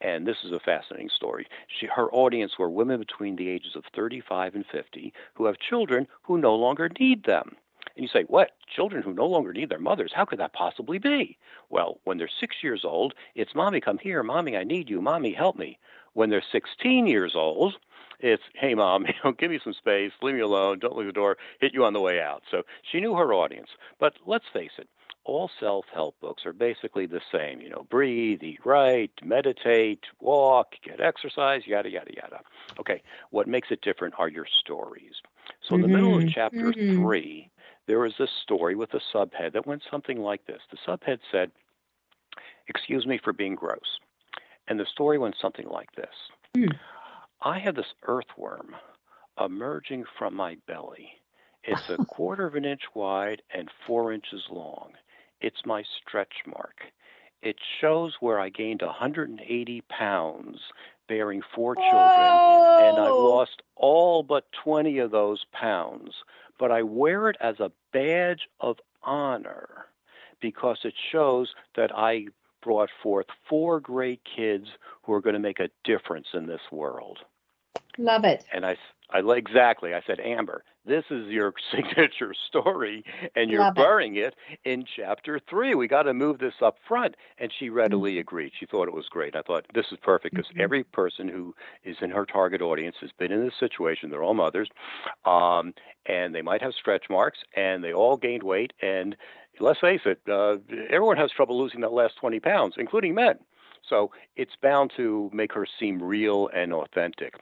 [0.00, 1.46] And this is a fascinating story.
[1.68, 6.08] She, her audience were women between the ages of 35 and 50 who have children
[6.22, 7.56] who no longer need them.
[7.98, 8.52] And you say, what?
[8.68, 10.12] Children who no longer need their mothers?
[10.14, 11.36] How could that possibly be?
[11.68, 14.22] Well, when they're six years old, it's mommy, come here.
[14.22, 15.02] Mommy, I need you.
[15.02, 15.80] Mommy, help me.
[16.12, 17.74] When they're 16 years old,
[18.20, 21.12] it's hey mom you know give me some space leave me alone don't leave the
[21.12, 23.68] door hit you on the way out so she knew her audience
[24.00, 24.88] but let's face it
[25.22, 31.00] all self-help books are basically the same you know breathe eat right meditate walk get
[31.00, 32.40] exercise yada yada yada
[32.80, 33.00] okay
[33.30, 35.22] what makes it different are your stories
[35.62, 36.30] so in the middle of mm-hmm.
[36.34, 37.00] chapter mm-hmm.
[37.00, 37.48] 3
[37.88, 40.60] there was this story with a subhead that went something like this.
[40.70, 41.50] The subhead said,
[42.68, 43.98] Excuse me for being gross.
[44.68, 46.14] And the story went something like this
[46.56, 46.70] mm.
[47.42, 48.76] I have this earthworm
[49.40, 51.08] emerging from my belly.
[51.64, 54.92] It's a quarter of an inch wide and four inches long.
[55.40, 56.76] It's my stretch mark.
[57.40, 60.58] It shows where I gained 180 pounds
[61.08, 66.12] bearing four children, and I've lost all but 20 of those pounds.
[66.58, 69.86] But I wear it as a badge of honor
[70.40, 72.26] because it shows that I
[72.62, 74.66] brought forth four great kids
[75.02, 77.18] who are going to make a difference in this world.
[77.96, 78.44] Love it.
[78.52, 78.76] And I,
[79.10, 79.94] I exactly.
[79.94, 83.04] I said, Amber, this is your signature story,
[83.34, 84.34] and you're Love burying it.
[84.64, 85.74] in chapter three.
[85.74, 87.16] We got to move this up front.
[87.38, 88.20] And she readily Mm-hmm.
[88.20, 88.52] agreed.
[88.58, 89.34] She thought it was great.
[89.36, 90.60] I thought this is perfect because Mhm.
[90.60, 91.54] every person who
[91.84, 94.10] is in her target audience has been in this situation.
[94.10, 94.68] They're all mothers,
[95.24, 95.74] um,
[96.06, 98.72] and they might have stretch marks, and they all gained weight.
[98.82, 99.16] And
[99.60, 100.56] let's face it, uh,
[100.90, 103.38] everyone has trouble losing that last 20 pounds, including men.
[103.88, 107.34] So it's bound to make her seem real and authentic.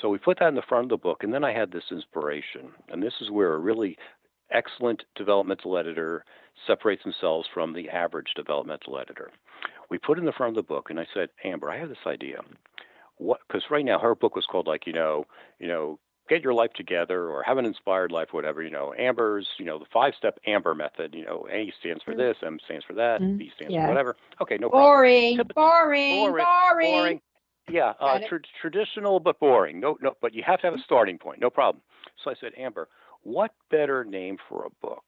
[0.00, 1.84] So we put that in the front of the book, and then I had this
[1.90, 2.70] inspiration.
[2.88, 3.96] And this is where a really
[4.50, 6.24] excellent developmental editor
[6.66, 9.30] separates themselves from the average developmental editor.
[9.90, 12.06] We put in the front of the book, and I said, Amber, I have this
[12.06, 12.40] idea.
[13.16, 13.40] What?
[13.46, 15.26] Because right now her book was called like you know,
[15.58, 18.62] you know, get your life together or have an inspired life, whatever.
[18.62, 21.14] You know, Amber's, you know, the five-step Amber method.
[21.14, 23.38] You know, A stands for this, M stands for that, Mhm.
[23.38, 23.82] B stands Yeah.
[23.84, 24.16] for whatever.
[24.40, 24.90] Okay, no problem.
[24.92, 26.90] Boring, Typ- boring, boring, boring.
[26.92, 27.20] boring.
[27.68, 28.28] Yeah, uh, Got it.
[28.28, 29.80] tr- traditional but boring.
[29.80, 31.40] No, no, but you have to have a starting point.
[31.40, 31.82] No problem.
[32.22, 32.88] So I said, Amber,
[33.22, 35.04] what better name for a book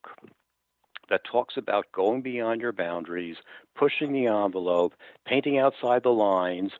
[1.11, 3.37] that talks about going beyond your boundaries,
[3.75, 4.95] pushing the envelope,
[5.27, 6.71] painting outside the lines,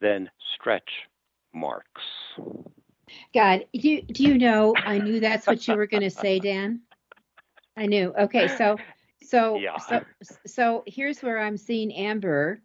[0.00, 0.90] than stretch
[1.54, 2.02] marks?
[3.34, 4.74] God, do you, do you know?
[4.76, 6.80] I knew that's what you were going to say, Dan.
[7.76, 8.12] I knew.
[8.18, 8.76] Okay, so
[9.22, 9.78] so Yeah.
[9.78, 10.04] so
[10.46, 12.60] so here's where I'm seeing Amber,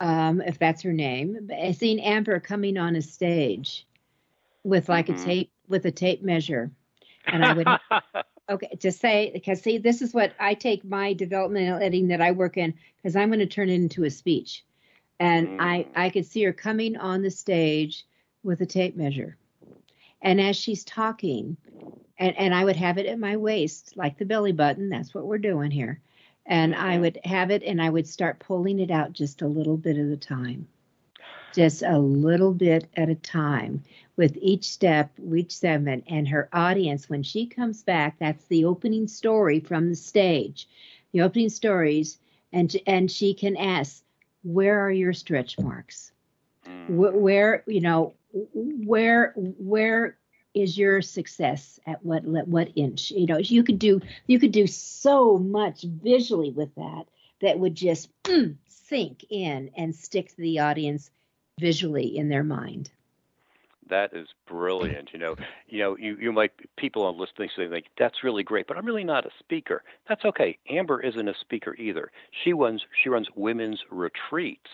[0.00, 1.50] um, if that's her name.
[1.52, 3.86] I'm seeing Amber coming on a stage
[4.64, 5.12] with like Mhm.
[5.12, 6.70] a tape with a tape measure,
[7.30, 7.78] and I would
[8.50, 12.32] okay to say because see this is what I take my developmental editing that I
[12.32, 14.64] work in because I'm going to turn it into a speech,
[15.20, 15.92] and I Mm.
[15.94, 18.06] I could see her coming on the stage
[18.42, 19.36] with a tape measure.
[20.22, 21.56] And as she's talking,
[22.18, 24.88] and, and I would have it at my waist, like the belly button.
[24.90, 26.00] That's what we're doing here.
[26.48, 29.76] And I would have it and I would start pulling it out just a little
[29.76, 30.66] bit at a time.
[31.54, 33.82] Just a little bit at a time
[34.16, 36.04] with each step, each segment.
[36.08, 40.68] And her audience, when she comes back, that's the opening story from the stage,
[41.12, 42.18] the opening stories.
[42.52, 44.02] And, and she can ask,
[44.42, 46.12] Where are your stretch marks?
[46.66, 46.86] Mm.
[46.86, 48.14] Wh- where you know
[48.54, 50.17] where where
[50.54, 54.66] is your success at what what inch you know you could do you could do
[54.66, 57.04] so much visually with that
[57.40, 61.10] that would just mm, sink in and stick to the audience
[61.58, 62.90] visually in their mind
[63.88, 65.10] That is brilliant.
[65.14, 65.36] You know,
[65.66, 68.84] you know, you, you might people on listening say like that's really great, but I'm
[68.84, 69.82] really not a speaker.
[70.08, 70.58] That's okay.
[70.68, 72.10] Amber isn't a speaker either.
[72.44, 74.68] She runs she runs women's retreats.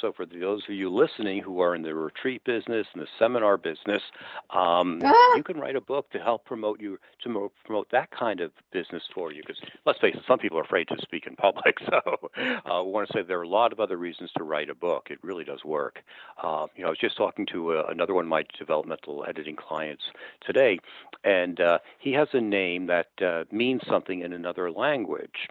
[0.00, 3.56] So for those of you listening who are in the retreat business and the seminar
[3.56, 4.02] business,
[4.50, 5.36] um, Ah!
[5.36, 8.52] you can write a book to help promote you to mo- promote that kind of
[8.72, 9.42] business for you.
[9.42, 11.78] Because let's face it, some people are afraid to speak in public.
[11.86, 12.00] So
[12.36, 14.74] uh, we want to say there are a lot of other reasons to write a
[14.74, 15.08] book.
[15.10, 16.02] It really does work.
[16.42, 19.56] Uh, you know, I was just talking to uh, another one of my developmental editing
[19.56, 20.02] clients
[20.44, 20.78] today,
[21.24, 25.48] and uh, he has a name that uh, means something in another language.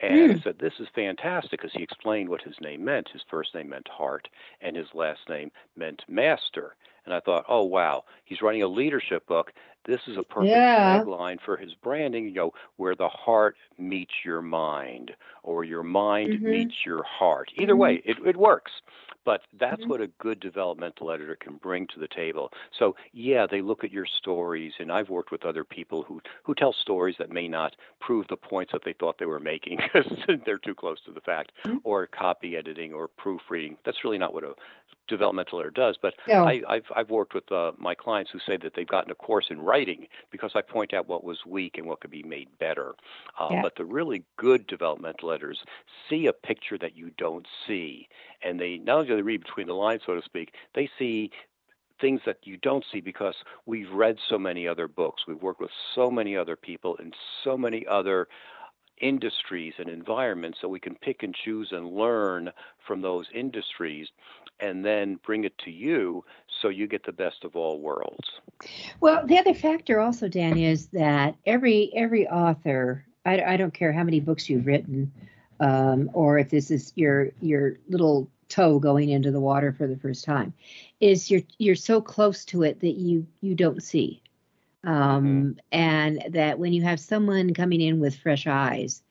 [0.00, 0.06] Hmm.
[0.06, 3.08] And I said, This is fantastic because he explained what his name meant.
[3.12, 4.28] His first name meant heart,
[4.60, 6.76] and his last name meant master.
[7.04, 9.52] And I thought, Oh, wow, he's writing a leadership book.
[9.88, 10.74] This is a perfect Yeah.
[10.76, 16.38] tagline for his branding, you know, where the heart meets your mind or your mind
[16.40, 16.44] Mhm.
[16.44, 17.50] meets your heart.
[17.56, 17.78] Either Mhm.
[17.78, 18.70] way, it, it works.
[19.24, 19.88] But that's Mhm.
[19.88, 22.50] what a good developmental editor can bring to the table.
[22.78, 26.54] So, yeah, they look at your stories, and I've worked with other people who, who
[26.54, 30.06] tell stories that may not prove the points that they thought they were making because
[30.46, 31.78] they're too close to the fact, Mhm.
[31.82, 33.76] or copy editing or proofreading.
[33.84, 34.54] That's really not what a
[35.08, 35.98] developmental editor does.
[36.00, 36.44] But No.
[36.44, 39.46] I, I've, I've worked with uh, my clients who say that they've gotten a course
[39.50, 39.77] in writing
[40.30, 42.94] because I point out what was weak and what could be made better.
[43.38, 43.62] Uh, Yeah.
[43.62, 45.64] But the really good developmental letters
[46.08, 48.08] see a picture that you don't see,
[48.42, 51.30] and they not only do they read between the lines, so to speak, they see
[52.00, 53.34] things that you don't see because
[53.66, 57.12] we've read so many other books, we've worked with so many other people in
[57.42, 58.28] so many other
[59.00, 62.50] industries and environments so we can pick and choose and learn
[62.86, 64.08] from those industries
[64.60, 66.24] and then bring it to you
[66.60, 68.28] so you get the best of all worlds.
[69.00, 73.92] Well, the other factor also, Dan, is that every every author, I, I don't care
[73.92, 75.12] how many books you've written,
[75.60, 79.96] um, or if this is your your little toe going into the water for the
[79.96, 80.52] first time,
[81.00, 84.22] is you're you're so close to it that you you don't see.
[84.84, 85.50] Um, mm-hmm.
[85.72, 89.02] And that when you have someone coming in with fresh eyes,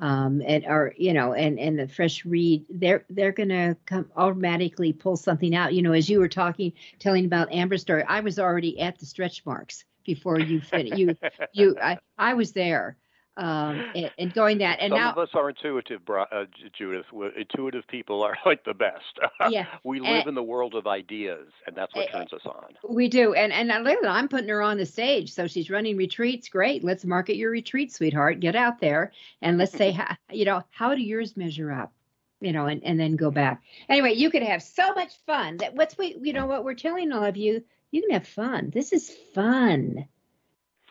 [0.00, 4.92] um, and or you know, and and the fresh read, they're they're gonna come automatically
[4.92, 5.74] pull something out.
[5.74, 9.06] You know, as you were talking, telling about Amber's story, I was already at the
[9.06, 10.96] stretch marks before you finished.
[10.96, 11.16] You
[11.52, 12.96] you I, I was there
[13.38, 14.80] um, and, and, going that.
[14.80, 16.44] And some now, of us are intuitive, uh,
[16.76, 17.06] Judith.
[17.36, 19.04] Intuitive people are like the best.
[19.50, 22.74] Yeah, we live and, in the world of ideas, and that's what turns us on.
[22.86, 26.48] We do, and and I'm putting her on the stage, so she's running retreats.
[26.48, 28.40] Great, let's market your retreat, sweetheart.
[28.40, 31.92] Get out there and let's say, how, you know, how do yours measure up?
[32.40, 33.62] You know, and and then go back.
[33.88, 35.58] Anyway, you could have so much fun.
[35.58, 38.70] That what's we, you know, what we're telling all of you, you can have fun.
[38.70, 40.06] This is fun.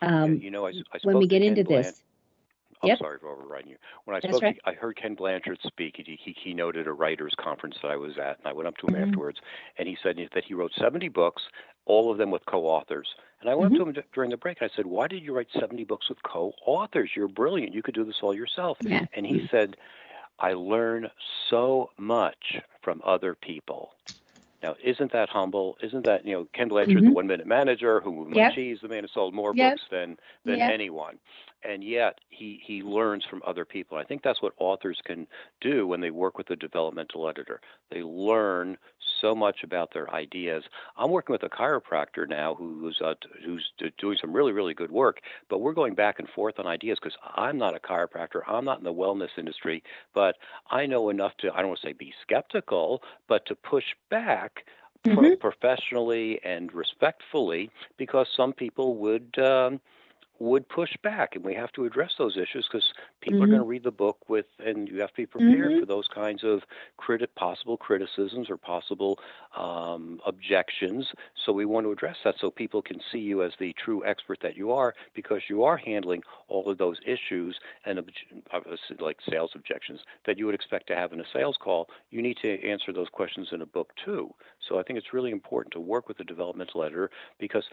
[0.00, 1.84] Um, yeah, you know, I, I when we get into Bland.
[1.84, 2.02] this
[2.82, 2.98] I'm yep.
[2.98, 3.76] sorry for overriding you.
[4.04, 4.60] When I That's spoke, right.
[4.64, 5.96] I heard Ken Blanchard speak.
[5.96, 8.86] He, he keynoted a writers' conference that I was at, and I went up to
[8.86, 9.04] him mm-hmm.
[9.04, 9.38] afterwards,
[9.78, 11.42] and he said that he wrote 70 books,
[11.86, 13.08] all of them with co-authors.
[13.40, 13.88] And I went mm-hmm.
[13.88, 16.08] up to him during the break, and I said, "Why did you write 70 books
[16.08, 17.10] with co-authors?
[17.14, 17.72] You're brilliant.
[17.72, 19.06] You could do this all yourself." Yeah.
[19.12, 19.76] And he said,
[20.38, 21.08] "I learn
[21.48, 23.92] so much from other people."
[24.62, 25.78] Now, isn't that humble?
[25.82, 27.06] Isn't that you know Ken Blanchard, mm-hmm.
[27.06, 28.56] the one-minute manager, who yep.
[28.56, 29.74] my the man who sold more yep.
[29.74, 30.72] books than than yep.
[30.72, 31.18] anyone,
[31.62, 33.98] and yet he he learns from other people.
[33.98, 35.26] I think that's what authors can
[35.60, 37.60] do when they work with a developmental editor.
[37.90, 38.78] They learn
[39.20, 40.64] so much about their ideas.
[40.96, 45.20] I'm working with a chiropractor now who's uh, who's doing some really really good work,
[45.48, 48.42] but we're going back and forth on ideas because I'm not a chiropractor.
[48.46, 49.82] I'm not in the wellness industry,
[50.14, 50.36] but
[50.70, 54.64] I know enough to I don't want to say be skeptical, but to push back
[55.04, 55.40] mm-hmm.
[55.40, 59.38] professionally and respectfully because some people would.
[59.38, 59.80] Um,
[60.40, 63.44] would push back, and we have to address those issues because people mm-hmm.
[63.44, 65.80] are going to read the book with, and you have to be prepared mm-hmm.
[65.80, 66.62] for those kinds of
[67.00, 69.18] criti- possible criticisms or possible
[69.56, 71.08] um, objections.
[71.44, 74.38] So we want to address that so people can see you as the true expert
[74.42, 77.98] that you are, because you are handling all of those issues and
[78.52, 81.88] obviously like sales objections that you would expect to have in a sales call.
[82.10, 84.34] You need to answer those questions in a book too.
[84.68, 87.64] So I think it's really important to work with a developmental editor because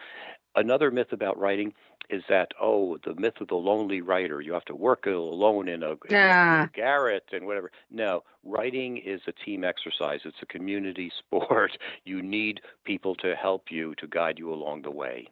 [0.56, 1.74] another myth about writing
[2.10, 5.84] is that oh the myth of the lonely writer you have to work alone in
[5.84, 7.72] a, in a garret and whatever.
[7.92, 10.22] No writing is a team exercise.
[10.26, 11.78] It's a community sport.
[12.04, 15.28] You need people to help you to guide you along the way.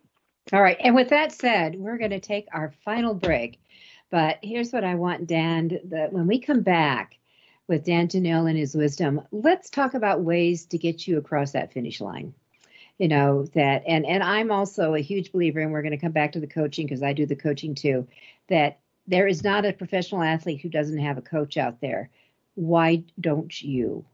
[0.52, 0.78] All right.
[0.80, 3.60] And with that said we're going to take our final break.
[4.10, 7.18] But here's what i want dan that when we come back
[7.68, 11.74] with dan janal and his wisdom let's talk about ways to get you across that
[11.74, 12.34] finish line
[13.00, 16.12] you know that and and i'm also a huge believer and we're going to come
[16.12, 18.08] back to the coaching because i do the coaching too
[18.50, 22.10] that there is not a professional athlete who doesn't have a coach out there.
[22.56, 24.06] Why don't you?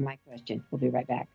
[0.00, 0.64] My question.
[0.70, 1.28] We'll be right back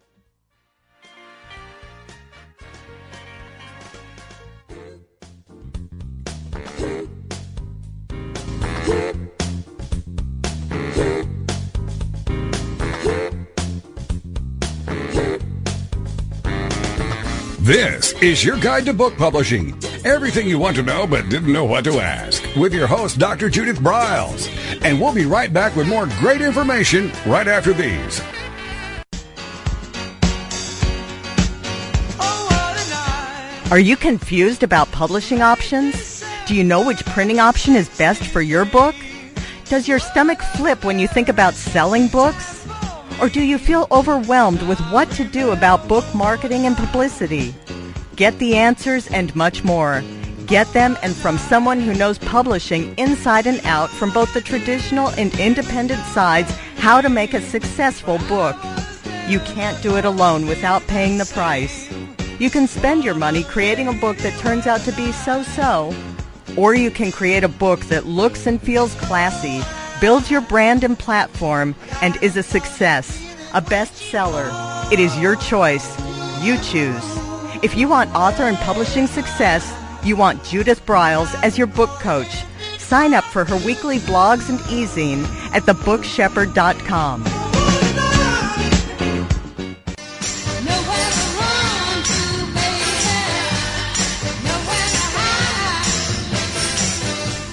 [17.70, 19.78] This is your guide to book publishing.
[20.04, 23.48] Everything you want to know but didn't know what to ask with your host, Dr.
[23.48, 24.50] Judith Briles.
[24.84, 28.24] And we'll be right back with more great information right after these.
[33.72, 36.24] Are you confused about publishing options?
[36.48, 38.96] Do you know which printing option is best for your book?
[39.66, 42.68] Does your stomach flip when you think about selling books?
[43.22, 47.54] Or do you feel overwhelmed with what to do about book marketing and publicity?
[48.16, 50.02] Get the answers and much more.
[50.46, 55.10] Get them and from someone who knows publishing inside and out from both the traditional
[55.10, 58.56] and independent sides how to make a successful book.
[59.28, 61.92] You can't do it alone without paying the price.
[62.40, 65.94] You can spend your money creating a book that turns out to be so-so,
[66.56, 69.62] or you can create a book that looks and feels classy
[70.00, 73.18] builds your brand and platform, and is a success,
[73.54, 74.50] a bestseller.
[74.92, 75.98] It is your choice.
[76.42, 77.04] You choose.
[77.62, 79.74] If you want author and publishing success,
[80.04, 82.44] you want Judith Briles as your book coach.
[82.78, 85.24] Sign up for her weekly blogs and e-zine
[85.54, 87.39] at thebookshepherd.com.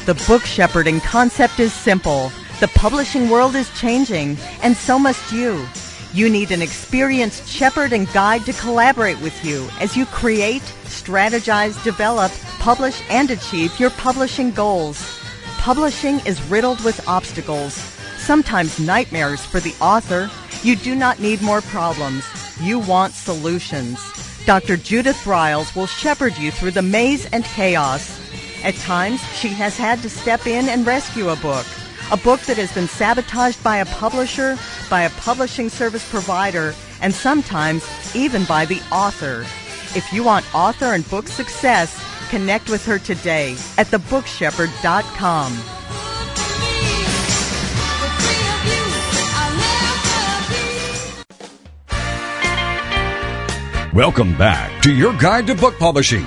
[0.07, 2.31] The book shepherding concept is simple.
[2.61, 5.67] The publishing world is changing, and so must you.
[6.15, 11.83] You need an experienced shepherd and guide to collaborate with you as you create, strategize,
[11.83, 12.31] develop,
[12.61, 15.21] publish, and achieve your publishing goals.
[15.59, 17.75] Publishing is riddled with obstacles,
[18.17, 20.31] sometimes nightmares for the author.
[20.63, 22.25] You do not need more problems.
[22.61, 23.99] You want solutions.
[24.47, 24.77] Dr.
[24.77, 28.16] Judith Briles will shepherd you through the maze and chaos.
[28.67, 31.65] At times, she has had to step in and rescue a book.
[32.11, 34.59] A book that has been sabotaged by a publisher,
[34.91, 37.87] by a publishing service provider, and sometimes
[38.17, 39.43] even by the author.
[39.97, 41.95] If you want author and book success,
[42.29, 45.77] connect with her today at thebookshepherd.com.
[53.95, 56.27] Welcome back to your guide to book publishing.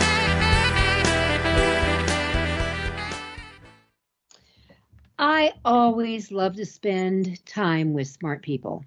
[5.51, 8.85] I always love to spend time with smart people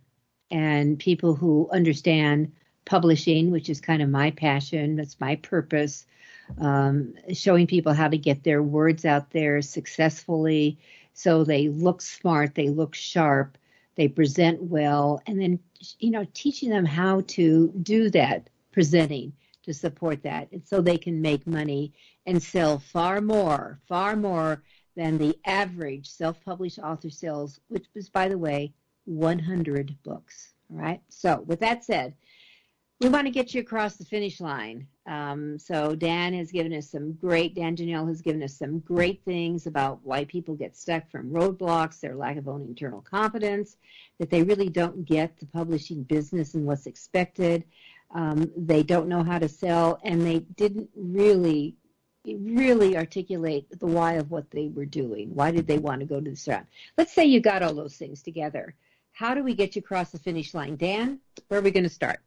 [0.50, 2.52] and people who understand
[2.86, 4.96] publishing, which is kind of my passion.
[4.96, 6.06] That's my purpose.
[6.58, 10.78] Um, showing people how to get their words out there successfully
[11.12, 13.58] so they look smart, they look sharp,
[13.96, 15.58] they present well, and then,
[15.98, 19.32] you know, teaching them how to do that presenting
[19.64, 20.48] to support that.
[20.50, 21.92] And so they can make money
[22.26, 24.62] and sell far more, far more
[24.96, 28.72] than the average self-published author sells, which was, by the way,
[29.06, 30.52] 100 books.
[30.70, 31.00] All right.
[31.08, 32.14] So with that said,
[33.00, 34.86] we want to get you across the finish line.
[35.06, 39.22] Um, so Dan has given us some great, Dan Janal has given us some great
[39.24, 43.76] things about why people get stuck from roadblocks, their lack of own internal confidence,
[44.18, 47.64] that they really don't get the publishing business and what's expected.
[48.14, 51.76] Um, they don't know how to sell, and they didn't really
[52.26, 55.34] really articulate the why of what they were doing.
[55.34, 56.66] Why did they want to go to this route?
[56.96, 58.74] Let's say you got all those things together.
[59.12, 60.76] How do we get you across the finish line?
[60.76, 62.20] Dan, where are we going to start?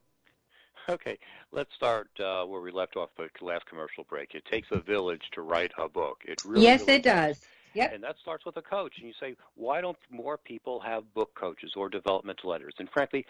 [0.88, 1.18] Okay,
[1.52, 4.34] let's start uh, where we left off the last commercial break.
[4.34, 6.22] It takes a village to write a book.
[6.24, 7.40] It really yes, really it does.
[7.74, 7.92] Yep.
[7.92, 8.94] And that starts with a coach.
[8.96, 12.74] And you say, why don't more people have book coaches or developmental editors?
[12.78, 13.26] And frankly,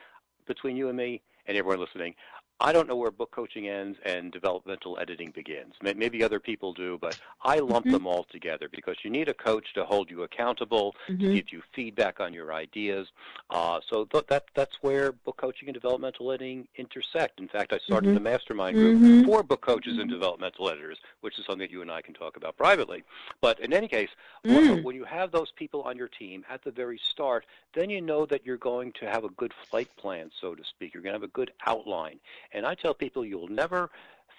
[0.47, 2.15] between you and me and everyone listening,
[2.61, 5.75] I don't know where book coaching ends and developmental editing begins.
[5.81, 7.93] Maybe other people do, but I lump mm-hmm.
[7.93, 11.23] them all together because you need a coach to hold you accountable, mm-hmm.
[11.23, 13.07] to give you feedback on your ideas.
[13.51, 17.39] Uh, so th- that that's where book coaching and developmental editing intersect.
[17.39, 18.27] In fact, I started mm-hmm.
[18.27, 19.25] a mastermind group mm-hmm.
[19.25, 20.15] for book coaches and mm-hmm.
[20.15, 23.05] developmental editors, which is something that you and I can talk about privately.
[23.41, 24.11] But in any case,
[24.45, 24.83] mm.
[24.83, 28.27] when you have those people on your team at the very start, then you know
[28.27, 30.93] that you're going to have a good flight plan, so to speak.
[30.93, 32.19] You're going to have a good outline.
[32.53, 33.91] And I tell people you'll never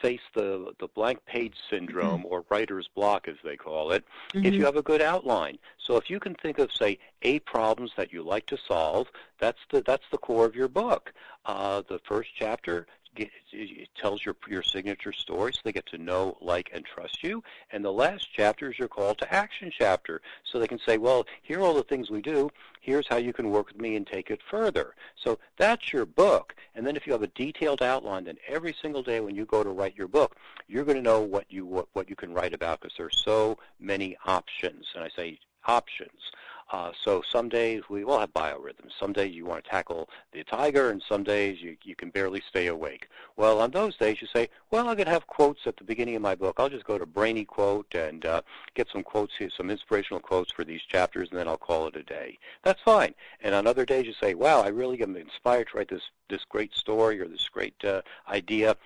[0.02, 2.34] face the, the blank page syndrome mm-hmm.
[2.34, 4.46] or writer's block, as they call it, mm-hmm.
[4.46, 5.58] if you have a good outline.
[5.78, 9.08] So if you can think of, say, eight problems that you like to solve,
[9.40, 11.14] that's the, that's the core of your book.
[11.46, 16.38] Uh, the first chapter it tells your your signature story so they get to know,
[16.42, 17.44] like, and trust you.
[17.72, 20.22] And the last chapter is your call to action chapter.
[20.44, 22.50] So they can say, well, here are all the things we do.
[22.82, 24.96] Here's how you can work with me and take it further.
[25.16, 26.56] So that's your book.
[26.76, 29.64] And then if you have a detailed outline, then every single day when you go
[29.64, 30.38] to write your book,
[30.68, 33.58] you're going to know what you what, what you can write about because there's so
[33.80, 34.86] many options.
[34.96, 36.32] And I say options.
[36.72, 38.92] Uh, so some days we all have biorhythms.
[39.00, 42.42] Some days you want to tackle the tiger, and some days you, you can barely
[42.48, 43.08] stay awake.
[43.38, 46.16] Well, on those days you say, well, I'm going to have quotes at the beginning
[46.16, 46.58] of my book.
[46.60, 48.42] I'll just go to Brainy Quote and uh,
[48.76, 51.96] get some quotes here, some inspirational quotes for these chapters, and then I'll call it
[51.96, 52.38] a day.
[52.64, 53.16] That's fine.
[53.42, 56.46] And on other days you say, wow, I really am inspired to write this this
[56.48, 58.78] great story or this great uh, idea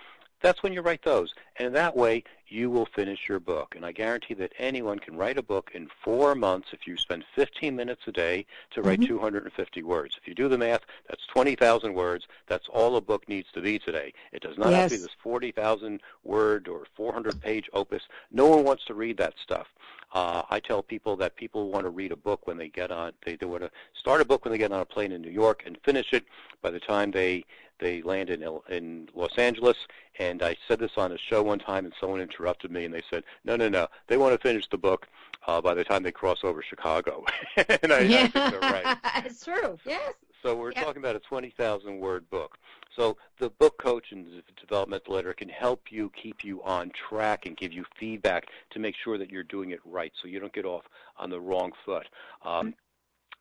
[0.42, 1.34] that's when you write those.
[1.56, 3.74] And that way, you will finish your book.
[3.74, 7.24] And I guarantee that anyone can write a book in four months if you spend
[7.34, 9.14] 15 minutes a day to write mm-hmm.
[9.14, 10.16] 250 words.
[10.20, 12.26] If you do the math, that's 20,000 words.
[12.46, 14.12] That's all a book needs to be today.
[14.32, 14.76] It does not yes.
[14.76, 18.02] have to be this 40,000 word or 400 page opus.
[18.30, 19.68] No one wants to read that stuff.
[20.12, 23.12] Uh, I tell people that people want to read a book when they get on,
[23.26, 25.30] they, they want to start a book when they get on a plane in New
[25.30, 26.24] York and finish it
[26.62, 27.44] by the time they
[27.78, 29.76] they land in in Los Angeles.
[30.18, 33.02] And I said this on a show one time, and someone interrupted me, and they
[33.10, 33.88] said, "No, no, no.
[34.06, 35.08] They want to finish the book
[35.46, 37.24] uh, by the time they cross over Chicago."
[37.56, 38.18] and I, yeah.
[38.18, 38.98] I think they're right.
[39.24, 39.78] it's true.
[39.84, 40.14] Yes.
[40.42, 40.84] So we're yep.
[40.84, 42.58] talking about a 20,000 word book.
[42.94, 47.46] So the book coach and the developmental editor can help you keep you on track
[47.46, 50.52] and give you feedback to make sure that you're doing it right so you don't
[50.52, 50.84] get off
[51.16, 52.06] on the wrong foot.
[52.44, 52.74] Um,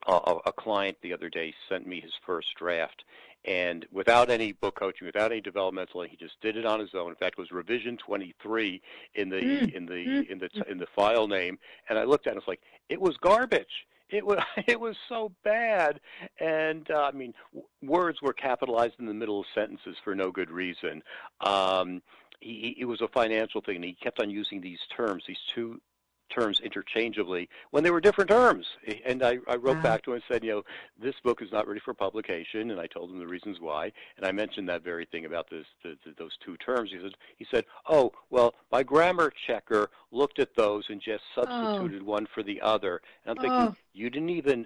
[0.07, 3.03] a, a client the other day sent me his first draft,
[3.45, 7.09] and without any book coaching, without any developmental, he just did it on his own.
[7.09, 8.81] In fact, it was revision 23
[9.15, 9.73] in the Mm.
[9.75, 10.29] in the Mm.
[10.29, 12.99] in the in the file name, and I looked at it, and it's like it
[13.01, 13.87] was garbage.
[14.09, 15.99] It was it was so bad,
[16.39, 20.31] and uh, I mean, w- words were capitalized in the middle of sentences for no
[20.31, 21.03] good reason.
[21.41, 22.01] Um,
[22.39, 25.39] he, he- it was a financial thing, and he kept on using these terms, these
[25.53, 25.81] two
[26.29, 28.65] terms interchangeably when they were different terms.
[29.05, 29.83] And I, I wrote Wow.
[29.83, 30.63] back to him and said, you know,
[31.01, 33.91] this book is not ready for publication, and I told him the reasons why.
[34.17, 36.91] And I mentioned that very thing about this, the, the, those two terms.
[36.91, 41.43] He said, he said, oh, well, my grammar checker looked at those and just oh.
[41.43, 43.01] substituted one for the other.
[43.25, 43.75] And I'm thinking, Oh.
[43.93, 44.65] you didn't even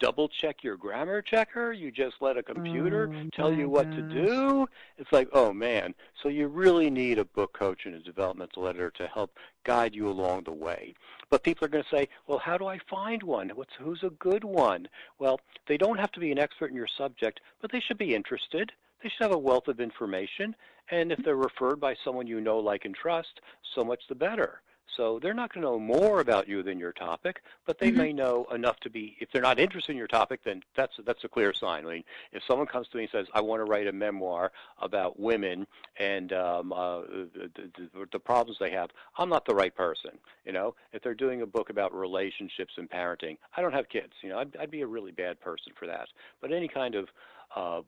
[0.00, 1.72] double check your grammar checker.
[1.72, 4.66] You just let a computer Oh, tell you what to do.
[4.96, 5.94] It's like, oh man.
[6.22, 10.08] So you really need a book coach and a developmental editor to help guide you
[10.08, 10.94] along the way.
[11.30, 13.50] But people are going to say, well, how do I find one?
[13.50, 14.88] What's who's a good one?
[15.18, 18.14] Well, they don't have to be an expert in your subject, but they should be
[18.14, 18.72] interested.
[19.02, 20.56] They should have a wealth of information,
[20.90, 23.40] and if they're referred by someone you know, like, and trust,
[23.74, 24.60] so much the better.
[24.96, 27.96] So they're not going to know more about you than your topic, but they Mhm.
[27.96, 29.16] may know enough to be.
[29.20, 31.86] If they're not interested in your topic, then that's that's a clear sign.
[31.86, 34.50] I mean, if someone comes to me and says, "I want to write a memoir
[34.78, 35.66] about women
[35.98, 40.18] and um, uh, the, the, the problems they have," I'm not the right person.
[40.44, 44.14] You know, if they're doing a book about relationships and parenting, I don't have kids.
[44.22, 46.08] You know, I'd, I'd be a really bad person for that.
[46.40, 47.08] But any kind of
[47.54, 47.82] uh,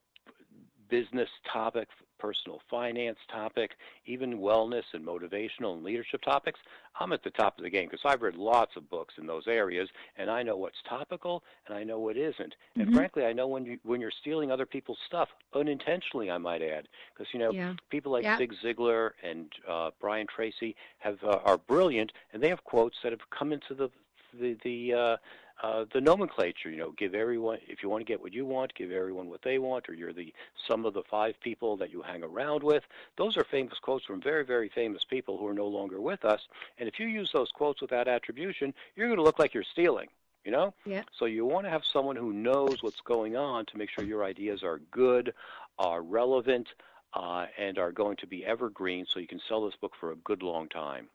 [0.90, 1.88] business topic,
[2.18, 3.72] personal finance topic,
[4.06, 6.60] even wellness and motivational and leadership topics,
[6.98, 9.46] I'm at the top of the game because I've read lots of books in those
[9.46, 12.54] areas and I know what's topical and I know what isn't.
[12.78, 12.94] And Mhm.
[12.94, 16.88] frankly, I know when you when you're stealing other people's stuff unintentionally, I might add,
[17.12, 17.74] because you know Yeah.
[17.90, 18.36] people like Yeah.
[18.36, 23.12] Zig Ziglar and uh, Brian Tracy have uh, are brilliant and they have quotes that
[23.12, 23.90] have come into the
[24.38, 25.16] the the uh,
[25.62, 28.74] uh, the nomenclature, you know, give everyone, if you want to get what you want,
[28.74, 30.32] give everyone what they want, or you're the
[30.66, 32.82] sum of the five people that you hang around with.
[33.18, 36.40] Those are famous quotes from very, very famous people who are no longer with us.
[36.78, 40.08] And if you use those quotes without attribution, you're going to look like you're stealing,
[40.44, 40.72] you know?
[40.86, 41.02] Yeah.
[41.18, 44.24] So you want to have someone who knows what's going on to make sure your
[44.24, 45.34] ideas are good,
[45.78, 46.68] are relevant,
[47.12, 50.16] uh, and are going to be evergreen so you can sell this book for a
[50.16, 51.08] good long time.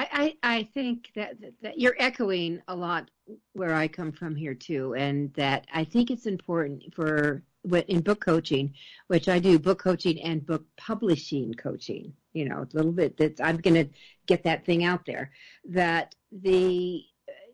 [0.00, 3.10] I, I, I think that, that, you're echoing a lot
[3.52, 8.00] where I come from here too, and that I think it's important for what in
[8.00, 8.72] book coaching,
[9.08, 12.14] which I do book coaching and book publishing coaching.
[12.32, 13.90] You know, a little bit that I'm going to
[14.26, 15.32] get that thing out there.
[15.68, 17.04] That the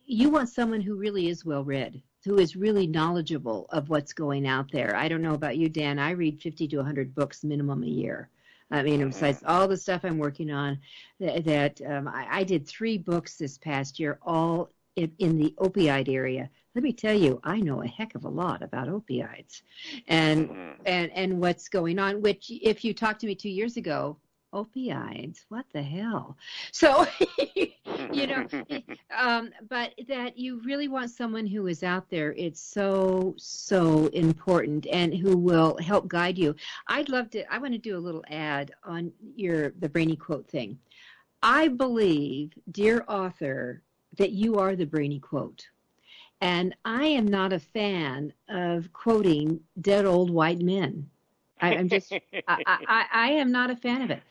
[0.05, 4.47] you want someone who really is well read, who is really knowledgeable of what's going
[4.47, 4.95] out there.
[4.95, 5.99] I don't know about you, Dan.
[5.99, 8.31] I read 50 to 100 books minimum a year.
[8.71, 10.79] I mean, besides all the stuff I'm working on,
[11.21, 16.09] that, that um, I, I did three books this past year, all in, the opioid
[16.09, 16.51] area.
[16.75, 19.63] Let me tell you, I know a heck of a lot about opioids,
[20.09, 20.75] and Mhm.
[20.85, 22.21] and and what's going on.
[22.23, 24.19] Which, if you talked to me two years ago,
[24.57, 26.37] opioids, what the hell?
[26.73, 27.07] So,
[28.13, 28.47] you know,
[29.17, 32.33] um, but that you really want someone who is out there.
[32.33, 36.55] It's so so important, and who will help guide you.
[36.89, 37.53] I'd love to.
[37.53, 40.79] I want to do a little ad on your the brainy quote thing.
[41.43, 43.83] I believe, dear author,
[44.17, 45.67] that you are the brainy quote.
[46.41, 51.09] And I am not a fan of quoting dead old white men.
[51.61, 52.13] I, I'm just,
[52.47, 54.23] I, I, I- I am not a fan of it.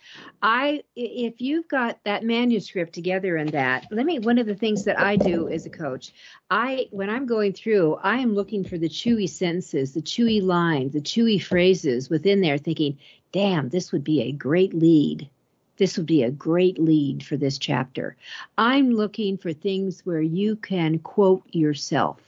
[0.42, 4.84] I, if you've got that manuscript together and that, let me, one of the things
[4.86, 6.14] that I do as a coach,
[6.50, 10.94] I, when I'm going through, I am looking for the chewy sentences, the chewy lines,
[10.94, 13.00] the chewy phrases within there thinking,
[13.32, 15.30] damn, this would be a great lead.
[15.78, 18.16] This would be a great lead for this chapter.
[18.58, 22.22] I'm looking for things where you can quote yourself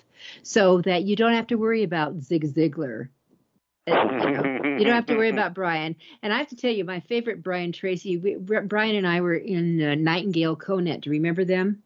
[0.43, 3.10] so that you don't have to worry about Zig Ziglar.
[3.88, 5.95] You, don't have to worry about Brian.
[6.21, 9.35] And I have to tell you, my favorite Brian Tracy, we, Brian and I were
[9.35, 11.01] in uh, Nightingale Conant.
[11.03, 11.81] Do you remember them?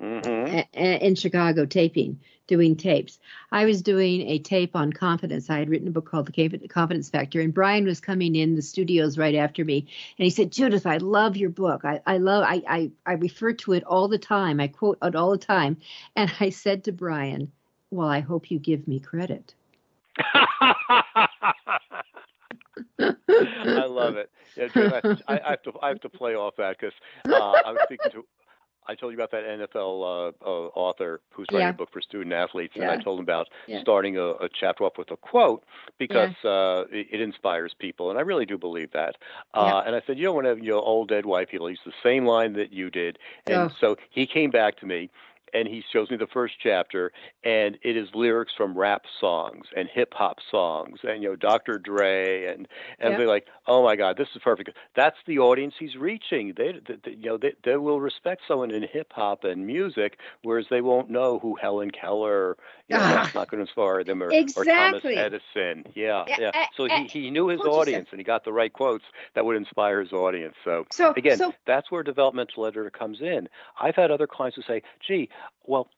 [0.00, 0.48] Mhm.
[0.48, 3.18] A- a- in Chicago taping, doing tapes.
[3.52, 5.48] I was doing a tape on confidence.
[5.50, 8.62] I had written a book called The Confidence Factor, and Brian was coming in the
[8.62, 9.86] studios right after me,
[10.18, 11.84] and he said, "Judith, I love your book.
[11.84, 12.44] I, I love.
[12.48, 14.58] I, I I refer to it all the time.
[14.58, 15.76] I quote it all the time."
[16.16, 17.52] And I said to Brian,
[17.90, 19.54] "Well, I hope you give me credit."
[22.98, 24.30] I love it.
[24.56, 24.68] Yeah,
[25.28, 26.94] I, I have to I have to play off that because
[27.26, 28.24] uh, I was speaking to.
[28.88, 31.70] I told you about that NFL uh, uh, author who's writing Yeah.
[31.70, 32.90] a book for student athletes, and Yeah.
[32.90, 33.80] I told him about Yeah.
[33.80, 35.62] starting a, a chapter off with a quote
[35.98, 39.18] because uh, it, it inspires people, and I really do believe that.
[39.54, 39.82] Uh.
[39.86, 41.78] And I said, you don't want to have you know old dead white people use
[41.86, 43.70] the same line that you did, and Oh.
[43.80, 45.10] so he came back to me,
[45.52, 47.12] and he shows me the first chapter,
[47.44, 51.78] and it is lyrics from rap songs and hip hop songs, and you know Dr.
[51.78, 54.70] Dre, and and they're like, oh my God, this is perfect.
[54.94, 56.54] That's the audience he's reaching.
[56.56, 60.66] They, they you know, they they will respect someone in hip hop and music, whereas
[60.70, 62.56] they won't know who Helen Keller,
[62.88, 64.70] you know, that's not going to inspire them, or, exactly.
[64.70, 65.84] or Thomas Edison.
[65.94, 66.50] Yeah, yeah.
[66.54, 69.44] Eh, so eh, he he knew his audience, and he got the right quotes that
[69.44, 70.54] would inspire his audience.
[70.64, 73.48] So, so again, so, that's where developmental editor comes in.
[73.80, 75.28] I've had other clients who say, "Gee,
[75.64, 75.88] well,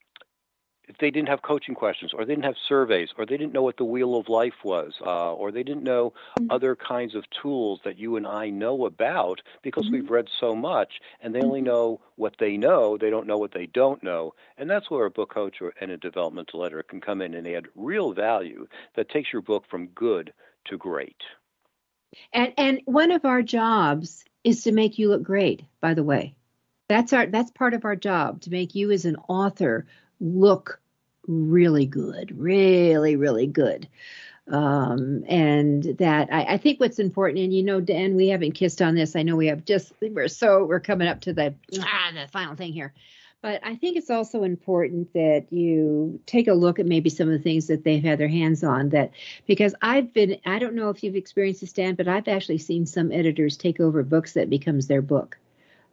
[0.88, 3.62] if they didn't have coaching questions or they didn't have surveys or they didn't know
[3.62, 6.50] what the wheel of life was uh, or they didn't know mm-hmm.
[6.50, 9.94] other kinds of tools that you and i know about because mm-hmm.
[9.94, 11.68] we've read so much and they only mm-hmm.
[11.68, 15.10] know what they know they don't know what they don't know and that's where a
[15.10, 19.08] book coach or, and a developmental editor can come in and add real value that
[19.08, 20.32] takes your book from good
[20.66, 21.22] to great
[22.32, 26.34] and and one of our jobs is to make you look great by the way
[26.88, 29.86] that's our that's part of our job to make you as an author
[30.20, 30.80] look
[31.26, 33.88] really good, really, really good.
[34.46, 38.82] Um, and that I, I, think what's important, and you know, Dan, we haven't kissed
[38.82, 39.16] on this.
[39.16, 42.54] I know we have just we're so we're coming up to the ah, the final
[42.54, 42.92] thing here.
[43.40, 47.32] But I think it's also important that you take a look at maybe some of
[47.32, 48.90] the things that they've had their hands on.
[48.90, 49.12] That
[49.46, 52.84] because I've been, I don't know if you've experienced this, Dan, but I've actually seen
[52.84, 55.38] some editors take over books that becomes their book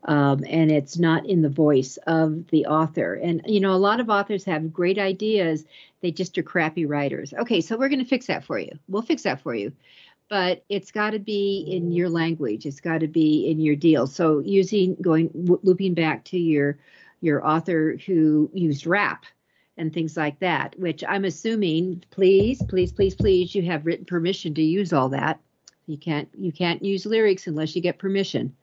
[0.05, 3.13] um, and it's not in the voice of the author.
[3.13, 5.65] And you know, a lot of authors have great ideas,
[6.01, 7.33] they just are crappy writers.
[7.33, 8.71] Okay, so we're going to fix that for you.
[8.87, 9.71] We'll fix that for you.
[10.29, 12.65] But it's got to be in your language.
[12.65, 14.07] It's got to be in your deal.
[14.07, 16.77] So using going looping back to your
[17.19, 19.25] your author who used rap
[19.77, 24.53] and things like that, which I'm assuming, please, please, please, please, you have written permission
[24.55, 25.39] to use all that.
[25.85, 28.55] You can't you can't use lyrics unless you get permission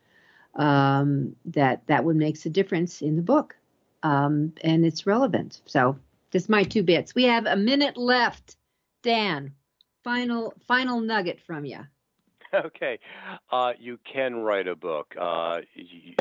[0.59, 3.57] um, that that one makes a difference in the book
[4.03, 5.61] um, and it's relevant.
[5.67, 5.99] So
[6.31, 7.15] just my two bits.
[7.15, 8.57] We have a minute left.
[9.03, 9.53] Dan,
[10.05, 11.81] final final nugget from you.
[12.55, 12.99] Okay,
[13.53, 15.15] uh, you can write a book.
[15.21, 16.15] Uh, you,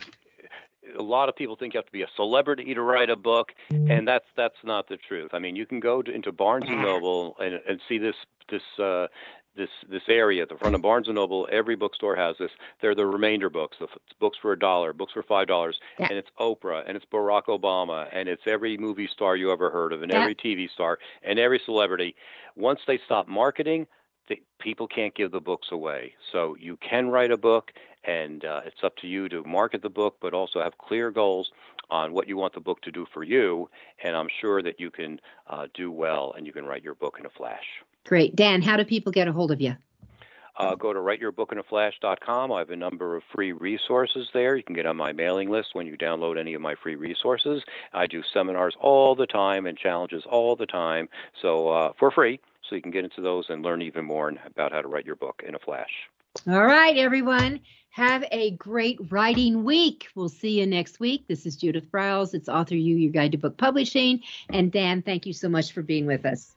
[0.99, 3.53] a lot of people think you have to be a celebrity to write a book,
[3.69, 5.29] and that's that's not the truth.
[5.31, 8.15] I mean, you can go to, into Barnes and Noble and, and see this
[8.49, 9.07] this uh,
[9.57, 11.47] this this area at the front of Barnes and Noble.
[11.51, 12.51] Every bookstore has this.
[12.81, 13.87] They're the remainder books, the
[14.19, 16.07] books for a dollar, books for five dollars, yeah.
[16.09, 19.91] and it's Oprah, and it's Barack Obama, and it's every movie star you ever heard
[19.91, 20.21] of, and yeah.
[20.21, 22.15] every TV star, and every celebrity.
[22.55, 23.87] Once they stop marketing,
[24.29, 26.13] the, people can't give the books away.
[26.31, 27.71] So you can write a book,
[28.03, 31.51] and uh, it's up to you to market the book, but also have clear goals
[31.89, 33.69] on what you want the book to do for you.
[34.03, 37.17] And I'm sure that you can uh, do well, and you can write your book
[37.19, 37.65] in a flash.
[38.07, 38.37] Great.
[38.37, 39.75] Dan, how do people get a hold of you?
[40.55, 42.51] Uh, go to writeyourbookinaflash.com.
[42.53, 44.55] I have a number of free resources there.
[44.55, 47.63] You can get on my mailing list when you download any of my free resources.
[47.93, 51.09] I do seminars all the time and challenges all the time,
[51.41, 54.71] so uh, for free, so you can get into those and learn even more about
[54.71, 55.91] how to write your book in a flash.
[56.47, 57.59] All right, everyone.
[57.89, 60.07] Have a great writing week.
[60.15, 61.27] We'll see you next week.
[61.27, 62.33] This is Judith Briles.
[62.33, 64.21] It's Author U, your guide to book publishing.
[64.49, 66.56] And Dan, thank you so much for being with us.